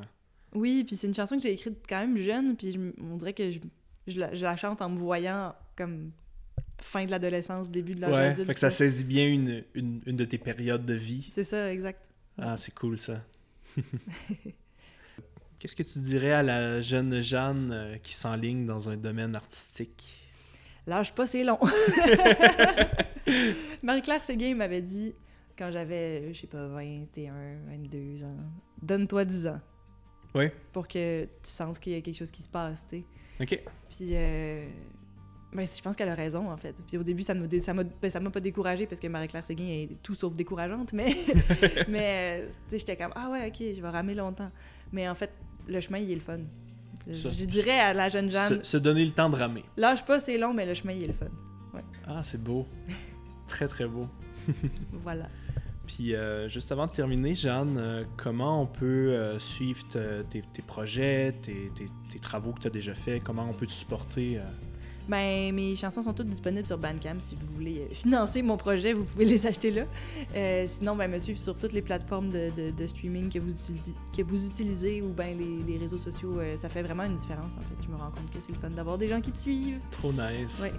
Oui, 0.54 0.84
puis 0.84 0.96
c'est 0.96 1.06
une 1.06 1.14
chanson 1.14 1.36
que 1.36 1.42
j'ai 1.42 1.52
écrite 1.52 1.78
quand 1.88 1.98
même 2.00 2.16
jeune, 2.16 2.56
puis 2.56 2.72
je 2.72 2.78
on 3.02 3.16
dirait 3.16 3.32
que 3.32 3.50
je, 3.50 3.58
je 4.06 4.18
la, 4.20 4.34
je 4.34 4.42
la 4.44 4.56
chante 4.56 4.80
en 4.82 4.88
me 4.90 4.98
voyant 4.98 5.54
comme 5.76 6.12
fin 6.80 7.04
de 7.04 7.10
l'adolescence, 7.10 7.70
début 7.70 7.94
de 7.94 8.00
l'âge 8.02 8.12
Ouais, 8.12 8.26
adulte. 8.26 8.46
fait 8.48 8.54
que 8.54 8.60
ça 8.60 8.70
saisit 8.70 9.04
bien 9.04 9.28
une, 9.28 9.64
une, 9.74 10.00
une 10.06 10.16
de 10.16 10.24
tes 10.24 10.38
périodes 10.38 10.84
de 10.84 10.94
vie. 10.94 11.28
C'est 11.32 11.44
ça, 11.44 11.72
exact. 11.72 12.08
Ah, 12.38 12.56
c'est 12.56 12.74
cool 12.74 12.98
ça. 12.98 13.24
Qu'est-ce 15.62 15.76
que 15.76 15.84
tu 15.84 16.00
dirais 16.00 16.32
à 16.32 16.42
la 16.42 16.80
jeune 16.80 17.22
Jeanne 17.22 17.70
euh, 17.72 17.96
qui 17.98 18.14
s'enligne 18.14 18.66
dans 18.66 18.90
un 18.90 18.96
domaine 18.96 19.36
artistique? 19.36 20.28
Lâche 20.88 21.14
pas, 21.14 21.24
c'est 21.24 21.44
long. 21.44 21.60
Marie-Claire 23.84 24.24
Séguin 24.24 24.56
m'avait 24.56 24.82
dit, 24.82 25.14
quand 25.56 25.70
j'avais, 25.70 26.34
je 26.34 26.40
sais 26.40 26.46
pas, 26.48 26.66
21, 26.66 27.32
22 27.68 28.24
ans, 28.24 28.36
donne-toi 28.82 29.24
10 29.24 29.46
ans. 29.46 29.60
Oui. 30.34 30.46
Pour 30.72 30.88
que 30.88 31.26
tu 31.26 31.48
sentes 31.48 31.78
qu'il 31.78 31.92
y 31.92 31.96
a 31.96 32.00
quelque 32.00 32.18
chose 32.18 32.32
qui 32.32 32.42
se 32.42 32.48
passe, 32.48 32.84
tu 32.90 32.96
sais. 32.96 33.04
OK. 33.40 33.62
Puis, 33.88 34.16
euh, 34.16 34.66
ben, 35.52 35.64
je 35.64 35.80
pense 35.80 35.94
qu'elle 35.94 36.08
a 36.08 36.16
raison, 36.16 36.50
en 36.50 36.56
fait. 36.56 36.74
Puis 36.88 36.98
au 36.98 37.04
début, 37.04 37.22
ça 37.22 37.34
m'a 37.34 37.46
ça 37.62 37.72
ben, 37.72 38.30
pas 38.32 38.40
découragée 38.40 38.86
parce 38.86 39.00
que 39.00 39.06
Marie-Claire 39.06 39.44
Séguin 39.44 39.68
est 39.68 40.02
tout 40.02 40.16
sauf 40.16 40.34
décourageante, 40.34 40.92
mais, 40.92 41.14
mais 41.88 42.42
euh, 42.42 42.48
tu 42.48 42.54
sais, 42.70 42.78
j'étais 42.78 42.96
comme, 42.96 43.12
ah 43.14 43.30
ouais, 43.30 43.46
ok, 43.46 43.62
je 43.76 43.80
vais 43.80 43.90
ramer 43.90 44.14
longtemps. 44.14 44.50
Mais 44.90 45.08
en 45.08 45.14
fait, 45.14 45.30
le 45.68 45.80
chemin, 45.80 45.98
il 45.98 46.10
est 46.10 46.14
le 46.16 46.20
fun. 46.20 46.38
Ça. 47.12 47.30
Je 47.30 47.44
dirais 47.46 47.80
à 47.80 47.92
la 47.92 48.08
jeune 48.08 48.30
Jeanne, 48.30 48.62
Se, 48.62 48.70
se 48.72 48.76
donner 48.76 49.04
le 49.04 49.10
temps 49.10 49.28
de 49.28 49.36
ramer. 49.36 49.64
lâche 49.76 50.04
pas, 50.04 50.20
c'est 50.20 50.38
long, 50.38 50.54
mais 50.54 50.64
le 50.66 50.74
chemin, 50.74 50.92
il 50.92 51.02
est 51.04 51.06
le 51.08 51.12
fun. 51.14 51.26
Ah, 52.06 52.22
c'est 52.22 52.40
beau. 52.42 52.66
très, 53.48 53.66
très 53.68 53.86
beau. 53.86 54.06
Voilà. 55.02 55.28
Puis 55.86 56.14
euh, 56.14 56.48
juste 56.48 56.70
avant 56.72 56.86
de 56.86 56.92
terminer, 56.92 57.34
Jeanne, 57.34 57.76
euh, 57.78 58.04
comment 58.16 58.62
on 58.62 58.66
peut 58.66 59.10
euh, 59.12 59.38
suivre 59.38 59.82
te- 59.88 60.22
tes, 60.22 60.42
tes 60.52 60.62
projets, 60.62 61.32
tes, 61.42 61.70
tes- 61.74 61.88
tes 62.10 62.18
travaux 62.20 62.52
que 62.52 62.60
tu 62.60 62.66
as 62.68 62.70
déjà 62.70 62.94
faits? 62.94 63.22
Comment 63.24 63.48
on 63.48 63.52
peut 63.52 63.66
te 63.66 63.72
supporter? 63.72 64.38
Ben, 65.08 65.52
mes 65.54 65.74
chansons 65.76 66.02
sont 66.02 66.12
toutes 66.12 66.28
disponibles 66.28 66.66
sur 66.66 66.78
Bandcamp. 66.78 67.16
Si 67.20 67.34
vous 67.34 67.46
voulez 67.54 67.80
euh, 67.90 67.94
financer 67.94 68.40
mon 68.42 68.56
projet, 68.56 68.92
vous 68.92 69.04
pouvez 69.04 69.24
les 69.34 69.46
acheter 69.46 69.70
là. 69.70 69.82
Euh, 70.34 70.66
sinon, 70.78 70.94
ben, 70.96 71.10
me 71.10 71.18
suivre 71.18 71.38
sur 71.38 71.54
toutes 71.58 71.72
les 71.72 71.82
plateformes 71.82 72.30
de, 72.30 72.50
de- 72.56 72.70
de 72.70 72.86
streaming 72.86 73.28
que 73.30 73.38
vous, 73.38 73.52
que 74.16 74.22
vous 74.22 74.46
utilisez 74.46 75.02
ou 75.02 75.08
ben 75.12 75.36
les, 75.36 75.72
les 75.72 75.78
réseaux 75.78 75.98
sociaux. 75.98 76.38
euh, 76.38 76.56
ça 76.56 76.68
fait 76.68 76.82
vraiment 76.82 77.04
une 77.04 77.16
différence, 77.16 77.52
en 77.54 77.60
fait. 77.62 77.84
Je 77.84 77.88
me 77.88 77.96
rends 77.96 78.10
compte 78.10 78.30
que 78.30 78.38
c'est 78.40 78.52
le 78.52 78.58
fun 78.58 78.70
d'avoir 78.70 78.96
des 78.98 79.08
gens 79.08 79.20
qui 79.20 79.32
te 79.32 79.38
suivent. 79.38 79.80
Trop 79.90 80.12
nice. 80.12 80.60
Ouais. 80.62 80.72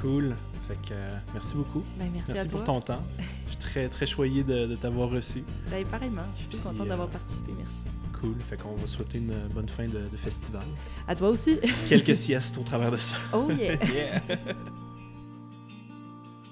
Cool. 0.00 0.36
Fait 0.68 0.74
que 0.86 0.92
euh, 0.92 1.08
merci 1.32 1.54
beaucoup. 1.54 1.82
Ben, 1.98 2.10
merci, 2.12 2.32
Merci 2.32 2.40
à 2.40 2.44
toi. 2.50 2.58
pour 2.62 2.64
ton 2.64 2.80
temps. 2.80 3.02
Je 3.46 3.52
suis 3.52 3.56
très, 3.60 3.88
très 3.88 4.04
choyé 4.06 4.44
de, 4.44 4.66
de 4.66 4.76
t'avoir 4.76 5.08
reçu. 5.08 5.42
Ben, 5.70 5.84
pareillement. 5.86 6.22
Je 6.36 6.40
suis 6.40 6.48
Puis, 6.50 6.58
contente 6.58 6.88
d'avoir 6.88 7.08
participé. 7.08 7.52
Merci. 7.56 7.76
Cool. 8.20 8.34
Fait 8.40 8.60
qu'on 8.60 8.74
va 8.74 8.86
souhaiter 8.86 9.18
une 9.18 9.36
bonne 9.54 9.68
fin 9.68 9.86
de, 9.86 10.08
de 10.10 10.16
festival. 10.16 10.64
À 11.06 11.14
toi 11.14 11.28
aussi. 11.30 11.58
Quelques 11.88 12.14
siestes 12.14 12.58
au 12.58 12.62
travers 12.62 12.90
de 12.90 12.96
ça. 12.96 13.16
Oh 13.32 13.50
yeah! 13.50 13.76
Yeah. 13.86 14.20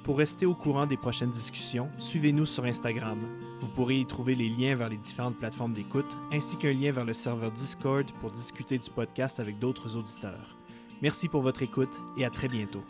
Pour 0.04 0.18
rester 0.18 0.44
au 0.44 0.54
courant 0.54 0.86
des 0.86 0.98
prochaines 0.98 1.30
discussions, 1.30 1.88
suivez-nous 1.98 2.44
sur 2.44 2.64
Instagram. 2.64 3.18
Vous 3.62 3.68
pourrez 3.68 4.00
y 4.00 4.06
trouver 4.06 4.34
les 4.34 4.50
liens 4.50 4.74
vers 4.76 4.90
les 4.90 4.98
différentes 4.98 5.38
plateformes 5.38 5.72
d'écoute, 5.72 6.18
ainsi 6.30 6.58
qu'un 6.58 6.74
lien 6.74 6.92
vers 6.92 7.06
le 7.06 7.14
serveur 7.14 7.50
Discord 7.50 8.04
pour 8.20 8.30
discuter 8.30 8.76
du 8.78 8.90
podcast 8.90 9.40
avec 9.40 9.58
d'autres 9.58 9.96
auditeurs. 9.96 10.58
Merci 11.00 11.28
pour 11.28 11.40
votre 11.40 11.62
écoute 11.62 12.02
et 12.18 12.26
à 12.26 12.30
très 12.30 12.48
bientôt. 12.48 12.84